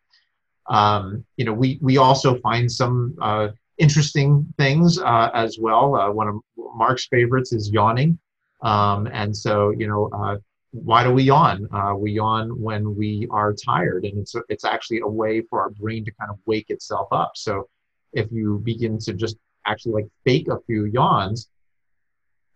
[0.69, 5.97] Um, you know, we we also find some uh, interesting things uh, as well.
[5.97, 8.19] Uh, one of Mark's favorites is yawning,
[8.63, 10.37] um, and so you know, uh,
[10.73, 11.69] why do we yawn?
[11.73, 15.71] Uh, we yawn when we are tired, and it's it's actually a way for our
[15.71, 17.33] brain to kind of wake itself up.
[17.35, 17.69] So
[18.13, 21.49] if you begin to just actually like fake a few yawns,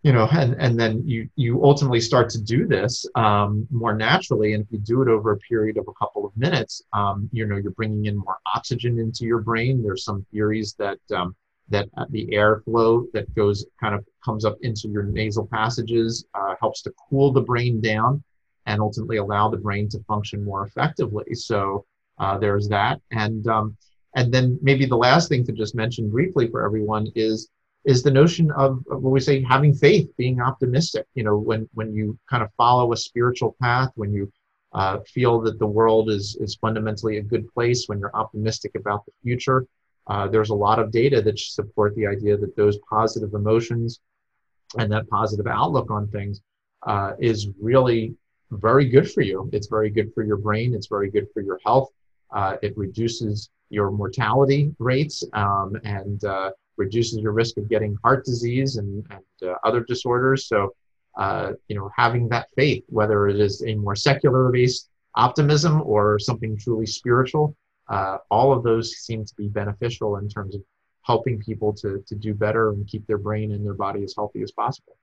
[0.03, 4.53] you know, and, and then you, you ultimately start to do this um, more naturally.
[4.53, 7.45] And if you do it over a period of a couple of minutes, um, you
[7.45, 9.83] know, you're bringing in more oxygen into your brain.
[9.83, 11.35] There's some theories that, um,
[11.69, 16.81] that the airflow that goes kind of comes up into your nasal passages uh, helps
[16.81, 18.23] to cool the brain down
[18.65, 21.33] and ultimately allow the brain to function more effectively.
[21.33, 21.85] So
[22.19, 23.01] uh, there's that.
[23.11, 23.77] And, um,
[24.15, 27.49] and then maybe the last thing to just mention briefly for everyone is
[27.85, 31.05] is the notion of, of what we say having faith, being optimistic.
[31.15, 34.31] You know, when when you kind of follow a spiritual path, when you
[34.73, 39.05] uh, feel that the world is is fundamentally a good place, when you're optimistic about
[39.05, 39.65] the future,
[40.07, 43.99] uh, there's a lot of data that support the idea that those positive emotions
[44.77, 46.41] and that positive outlook on things
[46.85, 48.15] uh, is really
[48.51, 49.49] very good for you.
[49.51, 50.73] It's very good for your brain.
[50.73, 51.89] It's very good for your health.
[52.31, 58.23] Uh, it reduces your mortality rates um, and uh, reduces your risk of getting heart
[58.23, 60.47] disease and, and uh, other disorders.
[60.47, 60.73] So,
[61.17, 66.19] uh, you know, having that faith, whether it is a more secular based optimism or
[66.19, 67.55] something truly spiritual,
[67.89, 70.61] uh, all of those seem to be beneficial in terms of
[71.03, 74.41] helping people to, to do better and keep their brain and their body as healthy
[74.41, 74.97] as possible.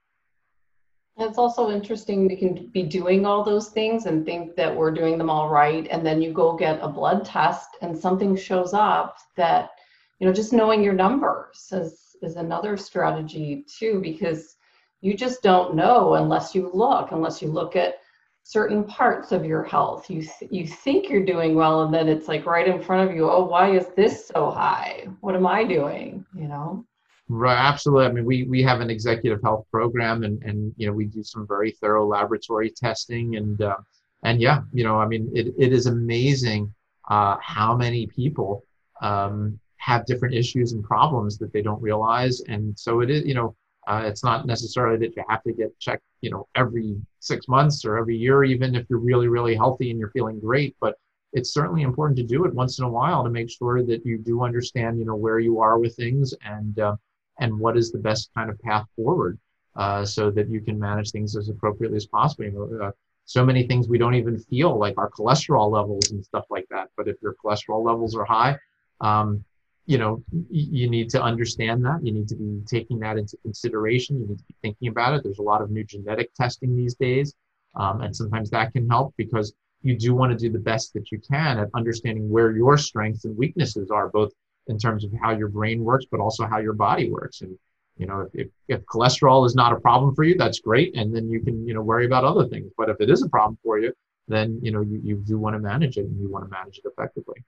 [1.16, 5.16] It's also interesting we can be doing all those things and think that we're doing
[5.16, 5.86] them all right.
[5.88, 9.70] And then you go get a blood test and something shows up that,
[10.18, 14.56] you know, just knowing your numbers is, is another strategy too, because
[15.02, 17.98] you just don't know unless you look, unless you look at
[18.44, 20.08] certain parts of your health.
[20.08, 23.28] You, you think you're doing well, and then it's like right in front of you,
[23.28, 25.08] oh, why is this so high?
[25.20, 26.24] What am I doing?
[26.36, 26.86] You know?
[27.28, 28.06] Right, absolutely.
[28.06, 31.22] I mean, we we have an executive health program, and and you know we do
[31.24, 33.78] some very thorough laboratory testing, and uh,
[34.24, 36.72] and yeah, you know, I mean, it, it is amazing
[37.08, 38.62] uh, how many people
[39.00, 43.32] um, have different issues and problems that they don't realize, and so it is, you
[43.32, 43.56] know,
[43.86, 47.84] uh, it's not necessarily that you have to get checked, you know, every six months
[47.84, 50.96] or every year, even if you're really really healthy and you're feeling great, but
[51.32, 54.18] it's certainly important to do it once in a while to make sure that you
[54.18, 56.96] do understand, you know, where you are with things and uh,
[57.40, 59.38] and what is the best kind of path forward
[59.76, 62.44] uh, so that you can manage things as appropriately as possible.
[62.44, 62.90] You know, uh,
[63.24, 66.88] so many things we don't even feel like our cholesterol levels and stuff like that.
[66.96, 68.56] But if your cholesterol levels are high,
[69.00, 69.44] um,
[69.86, 72.00] you know, you need to understand that.
[72.02, 74.18] You need to be taking that into consideration.
[74.18, 75.22] You need to be thinking about it.
[75.22, 77.34] There's a lot of new genetic testing these days.
[77.74, 81.12] Um, and sometimes that can help because you do want to do the best that
[81.12, 84.32] you can at understanding where your strengths and weaknesses are, both
[84.68, 87.42] in terms of how your brain works, but also how your body works.
[87.42, 87.58] And
[87.98, 91.28] you know, if, if cholesterol is not a problem for you, that's great, and then
[91.28, 92.72] you can you know worry about other things.
[92.76, 93.92] But if it is a problem for you,
[94.26, 96.78] then you know you, you do want to manage it, and you want to manage
[96.78, 97.44] it effectively.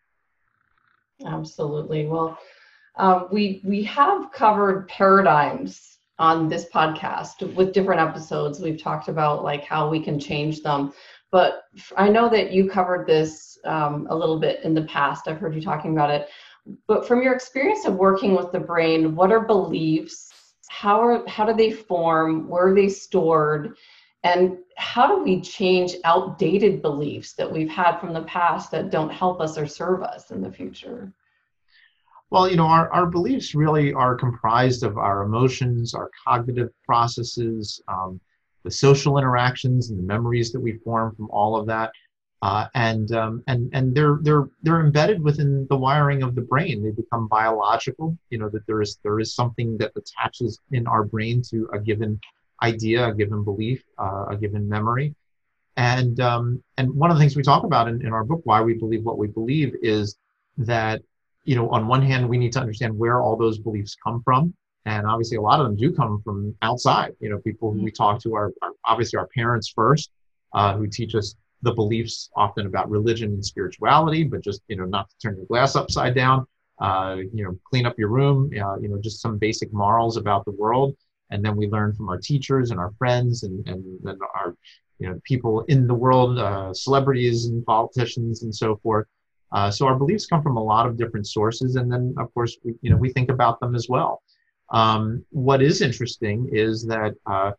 [1.24, 2.06] Absolutely.
[2.06, 2.38] Well,
[2.96, 8.60] uh, we we have covered paradigms on this podcast with different episodes.
[8.60, 10.92] We've talked about like how we can change them,
[11.30, 11.64] but
[11.96, 15.28] I know that you covered this um, a little bit in the past.
[15.28, 16.28] I've heard you talking about it.
[16.86, 20.32] But from your experience of working with the brain, what are beliefs?
[20.68, 22.48] How are how do they form?
[22.48, 23.76] Where are they stored?
[24.27, 29.12] And how do we change outdated beliefs that we've had from the past that don't
[29.12, 31.12] help us or serve us in the future?
[32.31, 37.81] Well, you know, our, our beliefs really are comprised of our emotions, our cognitive processes,
[37.87, 38.20] um,
[38.64, 41.93] the social interactions and the memories that we form from all of that
[42.43, 46.83] uh, and um, and and they're they're they're embedded within the wiring of the brain.
[46.83, 48.16] They become biological.
[48.31, 51.79] You know that there is there is something that attaches in our brain to a
[51.79, 52.20] given
[52.62, 55.14] idea, a given belief, uh, a given memory,
[55.76, 58.61] and um, and one of the things we talk about in, in our book, why
[58.62, 60.16] we believe what we believe, is
[60.59, 61.02] that
[61.44, 64.54] you know on one hand we need to understand where all those beliefs come from,
[64.86, 67.12] and obviously a lot of them do come from outside.
[67.20, 70.11] You know, people who we talk to are, are obviously our parents first,
[70.54, 74.84] uh, who teach us the beliefs often about religion and spirituality, but just you know
[74.84, 76.46] not to turn your glass upside down,
[76.80, 80.44] uh, you know clean up your room, uh, you know just some basic morals about
[80.44, 80.96] the world,
[81.31, 84.55] and then we learn from our teachers and our friends and and then our
[84.99, 89.07] you know people in the world, uh, celebrities and politicians and so forth.
[89.53, 92.57] Uh, so our beliefs come from a lot of different sources, and then of course
[92.64, 94.22] we you know we think about them as well.
[94.70, 97.53] Um, what is interesting is that uh,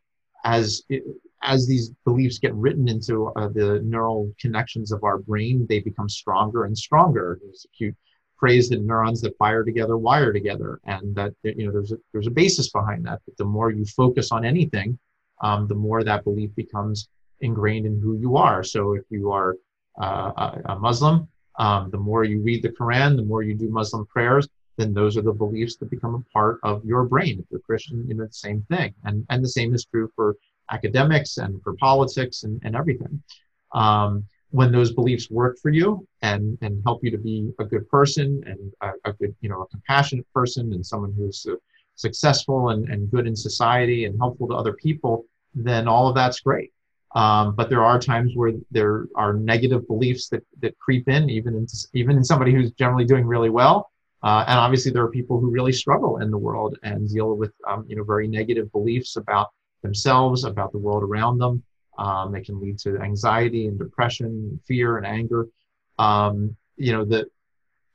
[0.44, 1.04] as it,
[1.44, 6.10] as these beliefs get written into uh, the neural connections of our brain, they become
[6.10, 7.40] stronger and stronger.
[7.42, 7.94] There's a
[8.40, 12.28] phrase that neurons that fire together wire together, and that you know there's a, there's
[12.28, 13.20] a basis behind that.
[13.26, 14.98] That the more you focus on anything,
[15.42, 17.10] um, the more that belief becomes
[17.42, 18.64] ingrained in who you are.
[18.64, 19.56] So if you are
[20.02, 21.28] uh, a, a, Muslim,
[21.60, 25.18] um, the more you read the Quran, the more you do Muslim prayers, then those
[25.18, 27.40] are the beliefs that become a part of your brain.
[27.40, 30.36] If you're Christian, you know the same thing, and and the same is true for
[30.72, 33.22] academics and for politics and, and everything.
[33.74, 37.88] Um, when those beliefs work for you and, and help you to be a good
[37.90, 41.56] person and a, a good, you know, a compassionate person and someone who's uh,
[41.96, 46.40] successful and, and good in society and helpful to other people, then all of that's
[46.40, 46.72] great.
[47.16, 51.56] Um, but there are times where there are negative beliefs that, that creep in, even
[51.56, 53.92] in, even in somebody who's generally doing really well.
[54.24, 57.52] Uh, and obviously, there are people who really struggle in the world and deal with,
[57.68, 59.50] um, you know, very negative beliefs about
[59.84, 61.64] themselves, about the world around them.
[61.98, 65.48] Um, they can lead to anxiety and depression, fear and anger.
[65.98, 67.28] Um, you know, the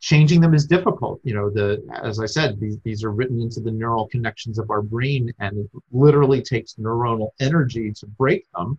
[0.00, 1.20] changing them is difficult.
[1.22, 4.70] You know, the as I said, these these are written into the neural connections of
[4.70, 8.78] our brain, and it literally takes neuronal energy to break them.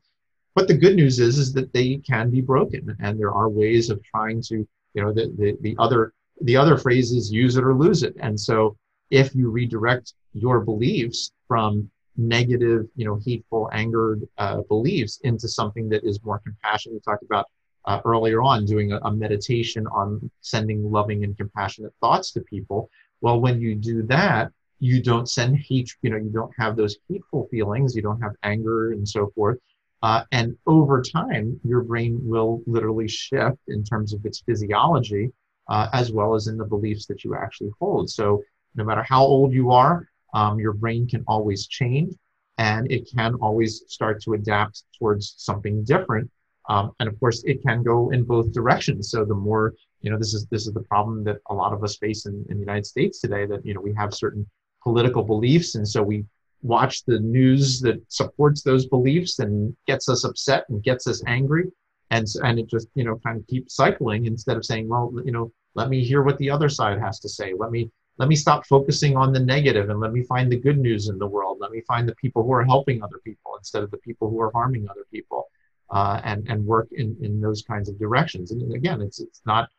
[0.55, 3.89] But the good news is, is that they can be broken, and there are ways
[3.89, 7.63] of trying to, you know, the the, the other the other phrase is use it
[7.63, 8.15] or lose it.
[8.19, 8.77] And so
[9.09, 15.89] if you redirect your beliefs from negative, you know, hateful, angered uh, beliefs into something
[15.89, 17.47] that is more compassionate, we talked about
[17.85, 22.89] uh, earlier on doing a, a meditation on sending loving and compassionate thoughts to people.
[23.21, 26.97] Well, when you do that, you don't send hate, you know, you don't have those
[27.09, 29.57] hateful feelings, you don't have anger and so forth.
[30.01, 35.31] Uh, and over time, your brain will literally shift in terms of its physiology
[35.69, 38.09] uh, as well as in the beliefs that you actually hold.
[38.09, 38.43] So,
[38.75, 42.13] no matter how old you are, um, your brain can always change
[42.57, 46.29] and it can always start to adapt towards something different.
[46.69, 49.11] Um, and of course, it can go in both directions.
[49.11, 51.83] So, the more, you know, this is this is the problem that a lot of
[51.83, 54.47] us face in, in the United States today that, you know, we have certain
[54.81, 55.75] political beliefs.
[55.75, 56.25] And so we
[56.61, 61.65] watch the news that supports those beliefs and gets us upset and gets us angry
[62.09, 65.31] and and it just you know kind of keeps cycling instead of saying well you
[65.31, 68.35] know let me hear what the other side has to say let me let me
[68.35, 71.57] stop focusing on the negative and let me find the good news in the world.
[71.59, 74.39] Let me find the people who are helping other people instead of the people who
[74.39, 75.47] are harming other people
[75.89, 78.51] uh, and and work in in those kinds of directions.
[78.51, 79.69] And again it's it's not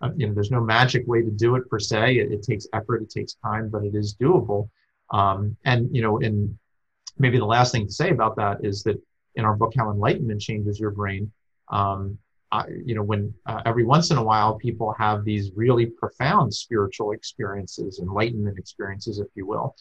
[0.00, 2.16] uh, you know there's no magic way to do it per se.
[2.16, 4.68] It, it takes effort it takes time but it is doable.
[5.10, 6.58] Um, and you know in
[7.18, 9.00] maybe the last thing to say about that is that
[9.36, 11.30] in our book how enlightenment changes your brain
[11.68, 12.18] um,
[12.84, 17.12] You know, when uh, every once in a while people have these really profound spiritual
[17.12, 19.74] experiences, enlightenment experiences, if you will.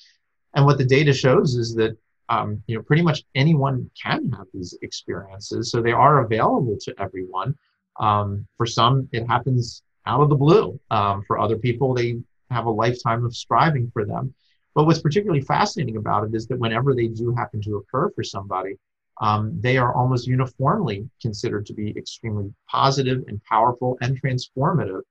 [0.56, 1.98] And what the data shows is that,
[2.30, 5.72] um, you know, pretty much anyone can have these experiences.
[5.72, 7.56] So they are available to everyone.
[8.00, 10.80] Um, for some, it happens out of the blue.
[10.90, 12.10] Um, for other people, they
[12.50, 14.34] have a lifetime of striving for them.
[14.76, 18.24] But what's particularly fascinating about it is that whenever they do happen to occur for
[18.24, 18.76] somebody,
[19.22, 25.02] um, they are almost uniformly considered to be extremely positive and powerful and transformative.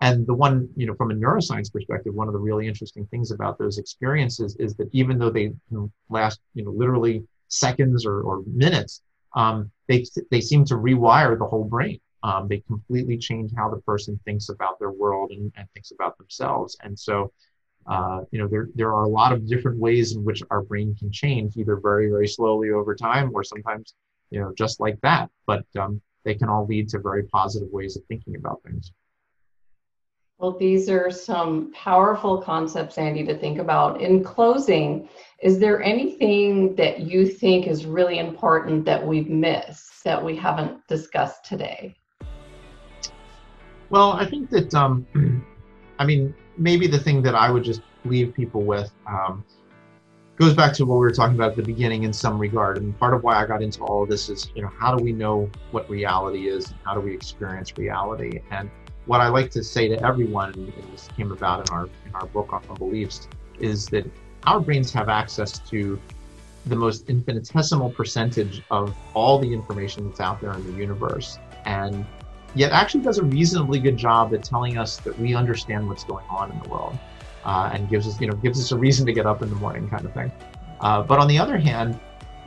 [0.00, 3.32] And the one, you know, from a neuroscience perspective, one of the really interesting things
[3.32, 5.52] about those experiences is that even though they
[6.08, 9.02] last, you know, literally seconds or, or minutes,
[9.34, 12.00] um, they, they seem to rewire the whole brain.
[12.22, 16.16] Um, they completely change how the person thinks about their world and, and thinks about
[16.18, 16.76] themselves.
[16.82, 17.32] And so,
[17.88, 20.94] uh, you know, there, there are a lot of different ways in which our brain
[20.98, 23.94] can change, either very, very slowly over time or sometimes,
[24.30, 25.30] you know, just like that.
[25.46, 28.92] But um, they can all lead to very positive ways of thinking about things.
[30.38, 34.00] Well, these are some powerful concepts, Andy, to think about.
[34.00, 35.08] In closing,
[35.42, 40.86] is there anything that you think is really important that we've missed that we haven't
[40.88, 41.96] discussed today?
[43.90, 45.06] Well, I think that, um,
[45.98, 49.44] I mean, maybe the thing that I would just leave people with um,
[50.36, 52.78] goes back to what we were talking about at the beginning in some regard.
[52.78, 55.02] And part of why I got into all of this is, you know, how do
[55.02, 56.70] we know what reality is?
[56.70, 58.40] And How do we experience reality?
[58.50, 58.70] And
[59.06, 62.26] what I like to say to everyone, and this came about in our in our
[62.26, 63.28] book on beliefs,
[63.58, 64.08] is that
[64.44, 66.00] our brains have access to
[66.66, 71.38] the most infinitesimal percentage of all the information that's out there in the universe.
[71.64, 72.04] And
[72.58, 76.26] yet actually does a reasonably good job at telling us that we understand what's going
[76.28, 76.98] on in the world
[77.44, 79.56] uh, and gives us, you know, gives us a reason to get up in the
[79.56, 80.32] morning kind of thing.
[80.80, 81.98] Uh, but on the other hand,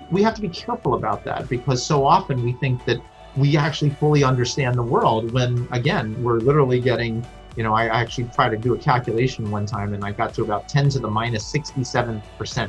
[0.10, 3.02] we have to be careful about that because so often we think that
[3.38, 8.26] we actually fully understand the world when, again, we're literally getting, you know, I actually
[8.26, 11.10] tried to do a calculation one time and I got to about 10 to the
[11.10, 12.22] minus 67%.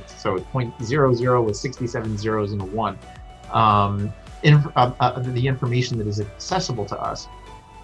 [0.09, 2.97] So 0.00 with 67 zeros and a one.
[3.53, 4.15] Um,
[4.45, 7.29] uh, uh, the information that is accessible to us.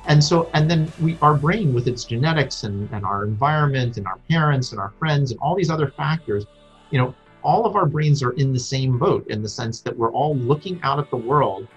[0.06, 4.06] And so, and then we, our brain with its genetics and, and our environment and
[4.06, 6.46] our parents and our friends and all these other factors,
[6.90, 9.96] you know, all of our brains are in the same boat in the sense that
[9.96, 11.68] we're all looking out at the world,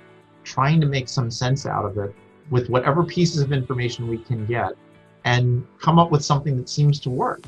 [0.44, 2.16] trying to make some sense out of it
[2.50, 4.74] with whatever pieces of information we can get
[5.26, 7.44] and come up with something that seems to work.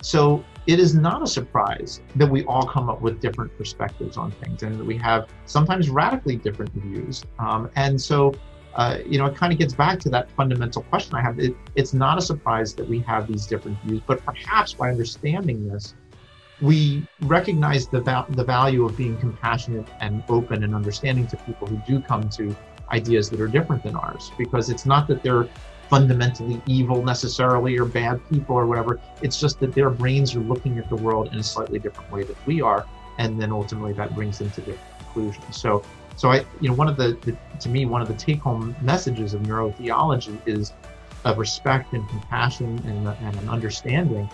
[0.00, 4.30] So it is not a surprise that we all come up with different perspectives on
[4.30, 7.24] things and that we have sometimes radically different views.
[7.38, 8.32] Um, and so,
[8.74, 11.38] uh, you know, it kind of gets back to that fundamental question I have.
[11.40, 15.68] It, it's not a surprise that we have these different views, but perhaps by understanding
[15.68, 15.94] this,
[16.60, 21.66] we recognize the, va- the value of being compassionate and open and understanding to people
[21.66, 22.56] who do come to
[22.92, 25.48] ideas that are different than ours because it's not that they're
[25.92, 28.98] fundamentally evil necessarily or bad people or whatever.
[29.20, 32.22] It's just that their brains are looking at the world in a slightly different way
[32.24, 32.86] that we are,
[33.18, 35.54] and then ultimately that brings them to different conclusions.
[35.54, 35.84] So,
[36.16, 39.34] so I, you know, one of the, the to me, one of the take-home messages
[39.34, 40.72] of neurotheology is
[41.26, 44.30] of respect and compassion and, and an understanding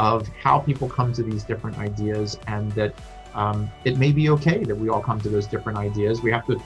[0.00, 2.94] of how people come to these different ideas, and that
[3.34, 6.22] um, it may be okay that we all come to those different ideas.
[6.22, 6.58] We have to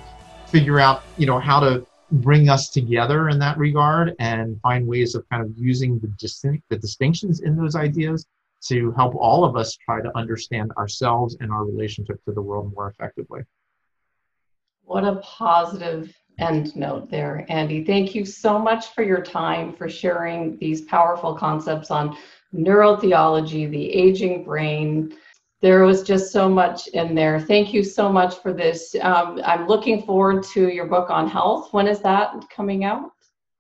[0.47, 5.15] figure out, you know, how to bring us together in that regard and find ways
[5.15, 8.27] of kind of using the distinct the distinctions in those ideas
[8.63, 12.73] to help all of us try to understand ourselves and our relationship to the world
[12.75, 13.43] more effectively.
[14.85, 17.85] What a positive end note there, Andy.
[17.85, 22.17] Thank you so much for your time, for sharing these powerful concepts on
[22.55, 25.17] neurotheology, the aging brain,
[25.63, 27.41] there was just so much in there.
[27.41, 28.95] Thank you so much for this.
[29.01, 31.73] Um, I'm looking forward to your book on health.
[31.73, 33.13] When is that coming out?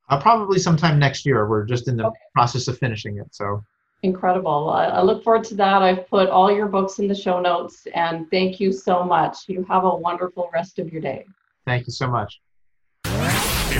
[0.09, 1.49] Uh, probably sometime next year.
[1.49, 2.18] We're just in the okay.
[2.34, 3.34] process of finishing it.
[3.34, 3.64] So
[4.03, 4.70] incredible.
[4.70, 5.82] I, I look forward to that.
[5.82, 9.49] I've put all your books in the show notes, and thank you so much.
[9.49, 11.26] You have a wonderful rest of your day.
[11.64, 12.40] Thank you so much.